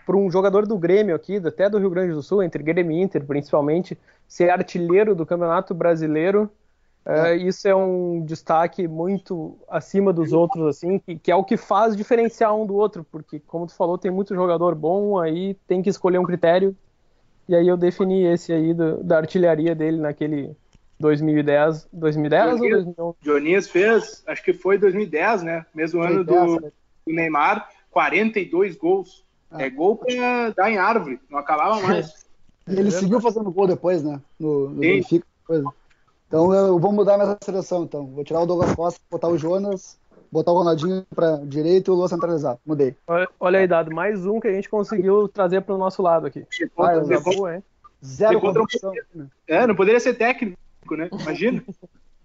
para 0.05 0.17
um 0.17 0.31
jogador 0.31 0.67
do 0.67 0.77
Grêmio 0.77 1.15
aqui, 1.15 1.37
até 1.37 1.71
do 1.71 1.79
Rio 1.79 1.91
Grande 1.91 2.13
do 2.13 2.23
Sul, 2.23 2.43
entre 2.43 2.63
Grêmio 2.63 2.93
e 2.93 3.03
Inter 3.03 3.25
principalmente, 3.25 3.97
ser 4.27 4.51
artilheiro 4.51 5.15
do 5.15 5.25
Campeonato 5.25 5.75
Brasileiro, 5.75 6.51
é. 7.05 7.33
Uh, 7.33 7.37
isso 7.37 7.67
é 7.67 7.75
um 7.75 8.25
destaque 8.25 8.87
muito 8.87 9.59
acima 9.69 10.13
dos 10.13 10.33
outros, 10.33 10.67
assim, 10.67 10.99
que, 10.99 11.19
que, 11.19 11.31
é 11.31 11.37
o 11.37 11.45
que 11.45 11.57
faz 11.57 11.97
diferenciar 11.97 12.55
um 12.55 12.65
do 12.65 12.75
outro, 12.75 13.05
porque, 13.11 13.41
como 13.41 13.67
tu 13.67 13.75
falou, 13.75 13.99
tem 13.99 14.11
muito 14.11 14.35
jogador 14.35 14.75
bom, 14.75 15.19
aí 15.19 15.55
tem 15.67 15.83
que 15.83 15.91
escolher 15.91 16.19
um 16.19 16.25
critério, 16.25 16.77
e 17.49 17.57
aí 17.57 17.67
eu 17.67 17.77
defini 17.77 18.25
esse 18.25 18.53
aí 18.53 18.73
do, 18.73 19.03
da 19.03 19.19
artilharia 19.19 19.75
dele 19.75 19.99
naquele 19.99 20.57
2010, 21.01 21.89
2010 21.93 22.43
Jonias, 22.43 22.61
ou 22.61 22.69
2011? 22.71 23.17
Jonias 23.23 23.69
fez, 23.69 24.23
acho 24.27 24.45
que 24.45 24.53
foi 24.53 24.79
2010, 24.79 25.43
né? 25.43 25.67
Mesmo 25.75 26.03
ano 26.03 26.23
do, 26.23 26.61
né? 26.61 26.71
do, 27.05 27.13
Neymar, 27.13 27.69
42 27.91 28.77
gols. 28.77 29.25
Ah. 29.51 29.63
É 29.63 29.69
gol 29.69 29.97
pra 29.97 30.51
dar 30.57 30.71
em 30.71 30.79
árvore, 30.79 31.21
não 31.29 31.39
acabava 31.39 31.81
mais. 31.81 32.25
ele 32.67 32.91
seguiu 32.91 33.21
fazendo 33.21 33.51
gol 33.51 33.67
depois, 33.67 34.03
né? 34.03 34.21
No, 34.39 34.71
no 34.71 34.81
Benfica, 34.81 35.27
depois. 35.41 35.65
Então 36.33 36.51
eu 36.55 36.79
vou 36.79 36.91
mudar 36.91 37.19
minha 37.19 37.37
seleção, 37.43 37.85
então. 37.85 38.07
Vou 38.07 38.25
tirar 38.25 38.41
o 38.41 38.47
Douglas 38.47 38.75
Costa, 38.75 38.99
botar 39.11 39.29
o 39.29 39.37
Jonas, 39.37 39.99
botar 40.31 40.51
o 40.51 40.57
Ronaldinho 40.57 41.05
para 41.15 41.37
direita 41.45 41.91
e 41.91 41.93
o 41.93 41.95
Lua 41.95 42.09
centralizado. 42.09 42.59
Mudei. 42.65 42.97
Olha, 43.07 43.29
olha 43.39 43.59
aí, 43.59 43.67
dado 43.67 43.95
mais 43.95 44.25
um 44.25 44.41
que 44.41 44.49
a 44.49 44.53
gente 44.53 44.67
conseguiu 44.67 45.29
trazer 45.29 45.61
para 45.61 45.75
o 45.75 45.79
nosso 45.79 46.01
lado 46.01 46.27
aqui. 46.27 46.47
Ah, 46.79 46.95
é 46.95 47.21
boa, 47.21 47.57
hein? 47.57 47.63
Zero 48.03 48.41
contra 48.41 48.63
um... 48.63 49.29
É, 49.47 49.67
não 49.67 49.77
poderia 49.77 50.01
ser 50.01 50.15
técnico, 50.15 50.57
né? 50.93 51.11
Imagina. 51.21 51.63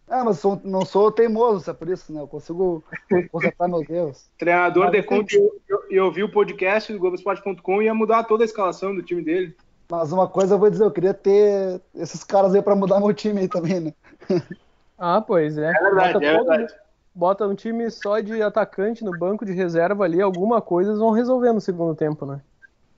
É, 0.09 0.23
mas 0.23 0.39
sou, 0.39 0.61
não 0.63 0.85
sou 0.85 1.11
teimoso, 1.11 1.69
é 1.69 1.73
por 1.73 1.89
isso, 1.89 2.13
né? 2.13 2.21
Eu 2.21 2.29
consigo 2.29 2.81
consertar 3.29 3.67
meus 3.67 3.89
erros. 3.89 4.29
Treinador 4.39 4.85
mas, 4.85 4.93
de 4.93 5.03
conta, 5.03 5.35
eu, 5.35 5.53
eu, 5.67 5.83
eu 5.89 6.05
ouvi 6.05 6.23
o 6.23 6.31
podcast 6.31 6.93
do 6.93 6.99
Globoesporte.com 6.99 7.81
e 7.81 7.85
ia 7.85 7.93
mudar 7.93 8.23
toda 8.23 8.45
a 8.45 8.45
escalação 8.45 8.95
do 8.95 9.03
time 9.03 9.21
dele. 9.21 9.53
Mas 9.89 10.11
uma 10.11 10.27
coisa 10.27 10.55
eu 10.55 10.59
vou 10.59 10.69
dizer, 10.69 10.83
eu 10.83 10.91
queria 10.91 11.13
ter 11.13 11.81
esses 11.95 12.23
caras 12.23 12.53
aí 12.53 12.61
para 12.61 12.75
mudar 12.75 12.99
meu 12.99 13.13
time 13.13 13.41
aí 13.41 13.47
também, 13.47 13.79
né? 13.79 13.93
Ah, 14.97 15.21
pois 15.21 15.57
é. 15.57 15.69
É 15.69 15.79
verdade, 15.79 16.13
bota 16.13 16.25
é 16.25 16.33
verdade. 16.33 16.73
bota 17.13 17.47
um 17.47 17.55
time 17.55 17.89
só 17.91 18.19
de 18.19 18.41
atacante 18.41 19.05
no 19.05 19.17
banco 19.17 19.45
de 19.45 19.53
reserva 19.53 20.03
ali, 20.03 20.21
alguma 20.21 20.61
coisa 20.61 20.89
eles 20.89 20.99
vão 20.99 21.11
resolver 21.11 21.53
no 21.53 21.61
segundo 21.61 21.95
tempo, 21.95 22.25
né? 22.25 22.41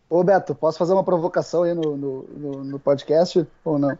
Ô 0.10 0.24
Beto, 0.24 0.56
posso 0.56 0.80
fazer 0.80 0.94
uma 0.94 1.04
provocação 1.04 1.64
aí 1.64 1.74
no, 1.74 1.96
no, 1.96 2.24
no, 2.24 2.64
no 2.64 2.80
podcast 2.80 3.46
ou 3.64 3.78
não? 3.78 3.96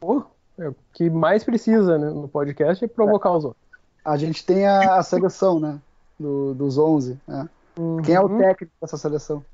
Pô, 0.00 0.24
é 0.58 0.68
o 0.68 0.76
que 0.92 1.10
mais 1.10 1.44
precisa 1.44 1.98
né, 1.98 2.08
no 2.08 2.28
podcast 2.28 2.82
é 2.82 2.88
provocar 2.88 3.30
é. 3.30 3.32
os 3.32 3.44
outros. 3.44 3.62
A 4.04 4.16
gente 4.16 4.44
tem 4.46 4.66
a, 4.66 4.96
a 4.96 5.02
seleção, 5.02 5.60
né? 5.60 5.78
Do, 6.18 6.54
dos 6.54 6.78
11. 6.78 7.18
Né? 7.26 7.48
Uhum. 7.78 8.00
Quem 8.02 8.14
é 8.14 8.20
o 8.20 8.38
técnico 8.38 8.72
dessa 8.80 8.96
seleção? 8.96 9.44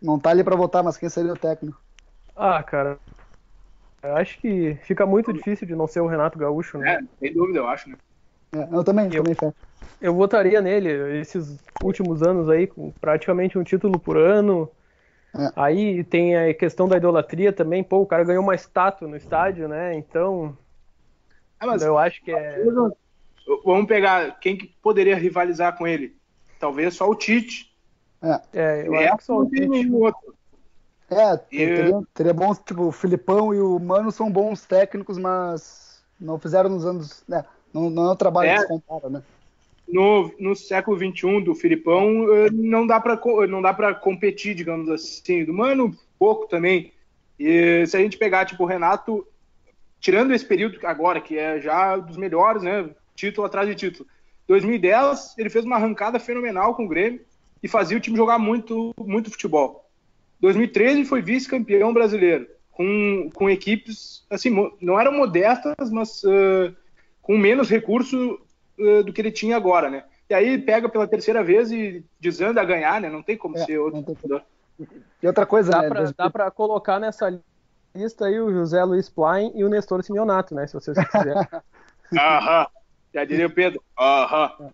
Não 0.00 0.18
tá 0.18 0.30
ali 0.30 0.44
para 0.44 0.56
votar, 0.56 0.82
mas 0.82 0.96
quem 0.96 1.08
seria 1.08 1.32
o 1.32 1.38
técnico? 1.38 1.80
Ah, 2.34 2.62
cara. 2.62 2.98
Eu 4.02 4.16
acho 4.16 4.38
que 4.40 4.74
fica 4.82 5.06
muito 5.06 5.32
difícil 5.32 5.66
de 5.66 5.76
não 5.76 5.86
ser 5.86 6.00
o 6.00 6.08
Renato 6.08 6.38
Gaúcho, 6.38 6.76
né? 6.78 6.94
É, 6.94 7.00
sem 7.20 7.32
dúvida, 7.32 7.60
eu 7.60 7.68
acho, 7.68 7.88
né? 7.88 7.96
É, 8.54 8.68
eu 8.72 8.82
também, 8.82 9.06
eu, 9.06 9.22
também 9.22 9.34
fé. 9.34 9.52
Eu 10.00 10.14
votaria 10.14 10.60
nele 10.60 11.20
esses 11.20 11.56
últimos 11.82 12.22
anos 12.22 12.48
aí, 12.48 12.66
com 12.66 12.90
praticamente 13.00 13.56
um 13.56 13.62
título 13.62 14.00
por 14.00 14.16
ano. 14.16 14.68
É. 15.38 15.52
Aí 15.54 16.04
tem 16.04 16.36
a 16.36 16.52
questão 16.52 16.88
da 16.88 16.96
idolatria 16.96 17.52
também, 17.52 17.84
pô, 17.84 17.98
o 17.98 18.06
cara 18.06 18.24
ganhou 18.24 18.42
uma 18.42 18.54
estátua 18.54 19.06
no 19.06 19.16
estádio, 19.16 19.68
né? 19.68 19.94
Então. 19.94 20.56
É, 21.60 21.66
mas, 21.66 21.82
eu 21.82 21.96
acho 21.96 22.22
que 22.22 22.32
é. 22.32 22.62
Vamos 23.64 23.86
pegar 23.86 24.38
quem 24.40 24.56
que 24.56 24.66
poderia 24.82 25.16
rivalizar 25.16 25.76
com 25.76 25.86
ele? 25.86 26.16
Talvez 26.58 26.94
só 26.94 27.08
o 27.08 27.14
Tite. 27.14 27.72
É, 28.20 28.40
é 28.52 28.86
eu 28.86 28.94
é, 28.94 29.06
acho 29.06 29.18
que 29.18 29.24
só 29.24 29.38
o 29.38 29.48
Tite. 29.48 29.90
Outro. 29.92 30.31
É, 31.12 31.36
teria, 31.36 32.02
teria 32.14 32.34
bons, 32.34 32.58
tipo, 32.58 32.84
o 32.84 32.92
Filipão 32.92 33.54
e 33.54 33.60
o 33.60 33.78
Mano 33.78 34.10
são 34.10 34.30
bons 34.30 34.64
técnicos, 34.64 35.18
mas 35.18 36.02
não 36.20 36.38
fizeram 36.38 36.70
nos 36.70 36.84
anos. 36.84 37.22
Né, 37.28 37.44
não, 37.72 37.90
não 37.90 38.08
é 38.08 38.12
um 38.12 38.16
trabalho 38.16 38.50
é, 38.50 38.54
que 38.54 38.60
se 38.62 38.68
compara, 38.68 39.08
né? 39.08 39.22
No, 39.88 40.32
no 40.38 40.54
século 40.54 40.96
XXI 40.96 41.42
do 41.42 41.54
Filipão 41.54 42.26
eh, 42.32 42.50
não 42.50 42.86
dá 42.86 42.98
para 42.98 43.20
não 43.46 43.60
dá 43.60 43.74
para 43.74 43.94
competir, 43.94 44.54
digamos 44.54 44.88
assim. 44.88 45.44
Do 45.44 45.52
Mano, 45.52 45.94
pouco 46.18 46.46
também. 46.46 46.92
E 47.38 47.84
se 47.86 47.96
a 47.96 48.00
gente 48.00 48.16
pegar, 48.16 48.46
tipo, 48.46 48.62
o 48.62 48.66
Renato, 48.66 49.26
tirando 50.00 50.32
esse 50.32 50.44
período 50.44 50.78
agora, 50.86 51.20
que 51.20 51.36
é 51.36 51.60
já 51.60 51.96
dos 51.96 52.16
melhores, 52.16 52.62
né? 52.62 52.88
Título 53.14 53.46
atrás 53.46 53.68
de 53.68 53.74
título. 53.74 54.08
2010, 54.46 55.34
ele 55.38 55.50
fez 55.50 55.64
uma 55.64 55.76
arrancada 55.76 56.18
fenomenal 56.18 56.74
com 56.74 56.84
o 56.84 56.88
Grêmio 56.88 57.20
e 57.62 57.68
fazia 57.68 57.96
o 57.96 58.00
time 58.00 58.16
jogar 58.16 58.38
muito, 58.38 58.94
muito 58.98 59.30
futebol. 59.30 59.81
2013 60.42 61.04
foi 61.04 61.22
vice-campeão 61.22 61.94
brasileiro, 61.94 62.48
com, 62.72 63.30
com 63.32 63.48
equipes, 63.48 64.26
assim, 64.28 64.50
não 64.80 64.98
eram 64.98 65.12
modestas, 65.12 65.88
mas 65.90 66.22
uh, 66.24 66.74
com 67.22 67.38
menos 67.38 67.70
recurso 67.70 68.40
uh, 68.78 69.04
do 69.04 69.12
que 69.12 69.20
ele 69.20 69.30
tinha 69.30 69.56
agora, 69.56 69.88
né? 69.88 70.04
E 70.28 70.34
aí 70.34 70.58
pega 70.58 70.88
pela 70.88 71.06
terceira 71.06 71.44
vez 71.44 71.70
e 71.70 72.04
desanda 72.18 72.60
a 72.60 72.64
ganhar, 72.64 73.00
né? 73.00 73.08
Não 73.08 73.22
tem 73.22 73.36
como 73.36 73.56
é, 73.56 73.64
ser 73.64 73.78
outro 73.78 74.00
jogador. 74.00 74.42
E 75.22 75.26
outra 75.26 75.46
coisa, 75.46 75.70
dá 75.70 75.82
né? 75.82 75.88
Pra, 75.88 76.12
dá 76.16 76.30
para 76.30 76.50
colocar 76.50 76.98
nessa 76.98 77.40
lista 77.94 78.26
aí 78.26 78.40
o 78.40 78.50
José 78.50 78.82
Luiz 78.82 79.08
Plain 79.08 79.52
e 79.54 79.62
o 79.62 79.68
Nestor 79.68 80.02
Simeonato, 80.02 80.54
né? 80.54 80.66
Se 80.66 80.74
vocês 80.74 80.98
quiserem. 80.98 81.34
Aham. 82.18 82.66
Já 83.14 83.24
diria 83.24 83.46
o 83.46 83.50
Pedro. 83.50 83.80
Aham. 83.96 84.70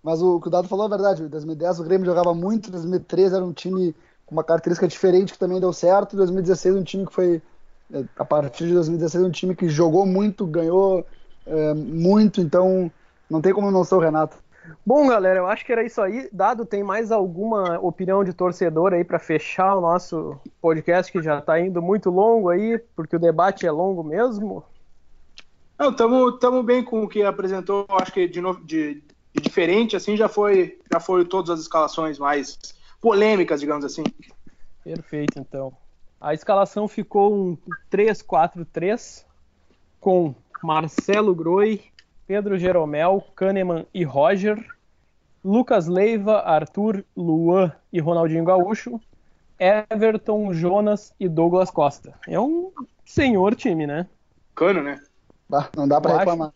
Mas 0.00 0.22
o 0.22 0.40
que 0.40 0.46
o 0.46 0.50
Dado 0.50 0.68
falou 0.68 0.86
é 0.86 0.90
verdade. 0.90 1.24
Em 1.24 1.28
2010 1.28 1.80
o 1.80 1.84
Grêmio 1.84 2.06
jogava 2.06 2.32
muito, 2.34 2.68
em 2.68 2.72
2013 2.72 3.34
era 3.34 3.44
um 3.44 3.52
time 3.52 3.96
com 4.28 4.34
uma 4.34 4.44
característica 4.44 4.86
diferente 4.86 5.32
que 5.32 5.38
também 5.38 5.58
deu 5.58 5.72
certo. 5.72 6.12
Em 6.12 6.18
2016, 6.18 6.76
um 6.76 6.84
time 6.84 7.06
que 7.06 7.12
foi, 7.12 7.42
é, 7.92 8.04
a 8.16 8.24
partir 8.24 8.66
de 8.66 8.74
2016, 8.74 9.24
um 9.24 9.30
time 9.30 9.56
que 9.56 9.68
jogou 9.68 10.04
muito, 10.04 10.46
ganhou 10.46 11.04
é, 11.46 11.74
muito, 11.74 12.40
então 12.40 12.90
não 13.28 13.40
tem 13.40 13.54
como 13.54 13.70
não 13.70 13.84
ser 13.84 13.94
o 13.94 13.98
Renato. 14.00 14.36
Bom, 14.84 15.08
galera, 15.08 15.38
eu 15.38 15.46
acho 15.46 15.64
que 15.64 15.72
era 15.72 15.82
isso 15.82 15.98
aí. 16.02 16.28
Dado, 16.30 16.66
tem 16.66 16.82
mais 16.82 17.10
alguma 17.10 17.78
opinião 17.80 18.22
de 18.22 18.34
torcedor 18.34 18.92
aí 18.92 19.02
para 19.02 19.18
fechar 19.18 19.74
o 19.74 19.80
nosso 19.80 20.38
podcast 20.60 21.10
que 21.10 21.22
já 21.22 21.38
está 21.38 21.58
indo 21.58 21.80
muito 21.80 22.10
longo 22.10 22.50
aí, 22.50 22.78
porque 22.94 23.16
o 23.16 23.18
debate 23.18 23.66
é 23.66 23.70
longo 23.70 24.04
mesmo? 24.04 24.62
Não, 25.78 25.90
estamos 25.90 26.64
bem 26.66 26.84
com 26.84 27.02
o 27.02 27.08
que 27.08 27.22
apresentou. 27.22 27.86
Acho 27.88 28.12
que 28.12 28.28
de, 28.28 28.42
novo, 28.42 28.62
de, 28.62 29.02
de 29.34 29.40
diferente 29.40 29.96
assim 29.96 30.18
já 30.18 30.28
foi 30.28 30.78
já 30.92 31.00
foi 31.00 31.24
todas 31.24 31.50
as 31.50 31.60
escalações 31.60 32.18
mais 32.18 32.58
polêmicas, 33.00 33.60
digamos 33.60 33.84
assim. 33.84 34.04
Perfeito, 34.82 35.38
então. 35.38 35.72
A 36.20 36.34
escalação 36.34 36.88
ficou 36.88 37.32
um 37.34 37.58
3-4-3 37.90 39.24
com 40.00 40.34
Marcelo 40.62 41.34
Groi, 41.34 41.82
Pedro 42.26 42.58
Jeromel, 42.58 43.24
Kahneman 43.34 43.86
e 43.94 44.04
Roger, 44.04 44.58
Lucas 45.44 45.86
Leiva, 45.86 46.40
Arthur, 46.40 47.04
Luan 47.16 47.72
e 47.92 48.00
Ronaldinho 48.00 48.44
Gaúcho, 48.44 49.00
Everton, 49.58 50.52
Jonas 50.52 51.14
e 51.18 51.28
Douglas 51.28 51.70
Costa. 51.70 52.14
É 52.26 52.38
um 52.38 52.72
senhor 53.04 53.54
time, 53.54 53.86
né? 53.86 54.06
Cano, 54.54 54.82
né? 54.82 55.00
Bah, 55.48 55.70
não 55.76 55.88
dá 55.88 56.00
para 56.00 56.18
reclamar. 56.18 56.52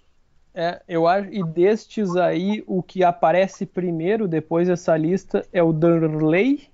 É, 0.55 0.83
eu 0.87 1.07
acho, 1.07 1.29
e 1.33 1.43
destes 1.43 2.15
aí, 2.17 2.63
o 2.67 2.83
que 2.83 3.03
aparece 3.03 3.65
primeiro 3.65 4.29
depois 4.29 4.69
dessa 4.69 4.97
lista 4.97 5.47
é 5.53 5.63
o 5.63 5.73
Darley. 5.73 6.69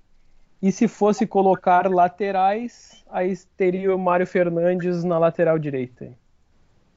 E 0.61 0.71
se 0.73 0.89
fosse 0.89 1.25
colocar 1.25 1.89
laterais, 1.89 3.05
aí 3.09 3.33
teria 3.55 3.95
o 3.95 3.99
Mário 3.99 4.27
Fernandes 4.27 5.05
na 5.05 5.17
lateral 5.17 5.57
direita. 5.57 6.11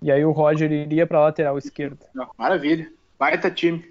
E 0.00 0.10
aí 0.10 0.24
o 0.24 0.32
Roger 0.32 0.70
iria 0.72 1.06
para 1.06 1.20
lateral 1.20 1.56
esquerda. 1.56 2.04
Maravilha. 2.36 2.90
Baita 3.16 3.48
time. 3.48 3.88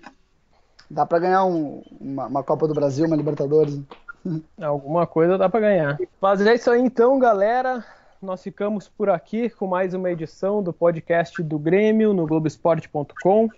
Dá 0.89 1.05
para 1.05 1.19
ganhar 1.19 1.45
um, 1.45 1.81
uma, 2.01 2.25
uma, 2.25 2.43
Copa 2.43 2.67
do 2.67 2.73
Brasil, 2.73 3.05
uma 3.05 3.15
Libertadores. 3.15 3.79
Alguma 4.61 5.07
coisa 5.07 5.37
dá 5.37 5.47
para 5.47 5.61
ganhar. 5.61 5.97
Mas 6.19 6.45
é 6.45 6.55
isso 6.55 6.69
aí 6.69 6.81
então, 6.81 7.17
galera 7.17 7.85
nós 8.21 8.43
ficamos 8.43 8.87
por 8.87 9.09
aqui 9.09 9.49
com 9.49 9.65
mais 9.65 9.95
uma 9.95 10.11
edição 10.11 10.61
do 10.61 10.71
podcast 10.71 11.41
do 11.41 11.57
Grêmio 11.57 12.13
no 12.13 12.27
Globoesporte.com. 12.27 13.49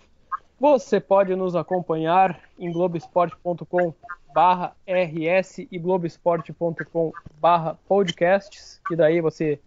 Você 0.57 1.01
pode 1.01 1.35
nos 1.35 1.53
acompanhar 1.53 2.39
em 2.57 2.71
globoesporte.com 2.71 3.93
barra 4.33 4.73
RS 4.87 5.67
e 5.69 5.77
globoesporte.com 5.77 7.11
barra 7.41 7.77
podcasts, 7.87 8.79
que 8.87 8.95
daí 8.95 9.19
você 9.19 9.59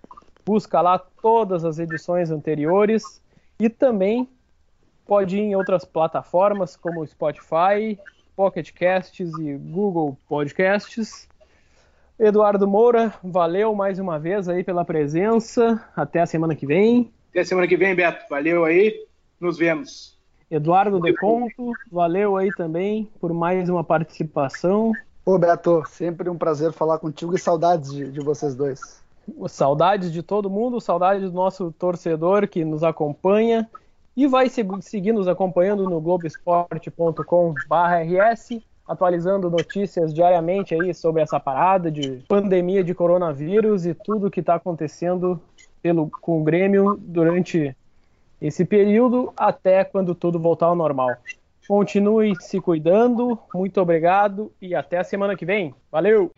busca 0.45 0.81
lá 0.81 0.99
todas 0.99 1.65
as 1.65 1.79
edições 1.79 2.31
anteriores 2.31 3.23
e 3.61 3.69
também 3.69 4.27
pode 5.07 5.37
ir 5.37 5.41
em 5.41 5.57
outras 5.57 5.85
plataformas 5.85 6.75
como 6.75 7.07
Spotify, 7.07 7.99
Pocket 8.35 8.73
Casts 8.73 9.31
e 9.39 9.55
Google 9.57 10.17
Podcasts. 10.27 11.29
Eduardo 12.19 12.67
Moura, 12.67 13.13
valeu 13.23 13.75
mais 13.75 13.99
uma 13.99 14.19
vez 14.19 14.49
aí 14.49 14.65
pela 14.65 14.87
presença. 14.87 15.85
Até 15.95 16.23
a 16.23 16.27
semana 16.27 16.57
que 16.57 16.67
vem. 16.67 17.13
Até 17.31 17.41
a 17.41 17.45
semana 17.45 17.69
que 17.69 17.77
vem, 17.77 17.95
Beto. 17.95 18.25
Valeu 18.31 18.65
aí. 18.65 19.05
Nos 19.39 19.59
vemos. 19.59 20.17
Eduardo 20.51 20.99
Deconto, 20.99 21.73
valeu 21.93 22.39
aí 22.39 22.51
também 22.55 23.07
por 23.21 23.35
mais 23.35 23.69
uma 23.69 23.85
participação. 23.85 24.95
Ô 25.27 25.39
Beto, 25.39 25.85
sempre 25.89 26.31
um 26.31 26.39
prazer 26.39 26.73
falar 26.73 26.99
contigo 26.99 27.35
e 27.35 27.39
saudades 27.39 27.93
de, 27.93 28.11
de 28.11 28.21
vocês 28.21 28.55
dois. 28.55 29.05
Saudades 29.49 30.11
de 30.11 30.23
todo 30.23 30.49
mundo, 30.49 30.81
saudades 30.81 31.31
do 31.31 31.37
nosso 31.37 31.71
torcedor 31.73 32.49
que 32.49 32.65
nos 32.65 32.83
acompanha 32.83 33.69
e 34.17 34.27
vai 34.27 34.49
seguir 34.49 35.13
nos 35.13 35.29
acompanhando 35.29 35.85
no 35.85 36.01
globesport.com/rs 36.01 38.63
atualizando 38.87 39.51
notícias 39.51 40.13
diariamente 40.15 40.75
aí 40.75 40.95
sobre 40.95 41.23
essa 41.23 41.41
parada 41.41 41.91
de 41.91 42.25
pandemia 42.29 42.85
de 42.85 42.95
coronavírus 42.95 43.85
e 43.85 43.95
tudo 43.95 44.31
que 44.31 44.41
está 44.41 44.55
acontecendo 44.55 45.41
pelo, 45.83 46.11
com 46.21 46.41
o 46.41 46.45
Grêmio 46.45 46.97
durante 46.99 47.77
esse 48.41 48.65
período 48.65 49.33
até 49.37 49.85
quando 49.85 50.15
tudo 50.15 50.39
voltar 50.39 50.67
ao 50.67 50.77
normal. 50.77 51.17
Continue 51.67 52.35
se 52.41 52.61
cuidando, 52.61 53.39
muito 53.53 53.81
obrigado 53.81 54.53
e 54.63 54.75
até 54.75 54.99
a 54.99 55.05
semana 55.05 55.35
que 55.35 55.45
vem. 55.45 55.75
Valeu! 55.91 56.31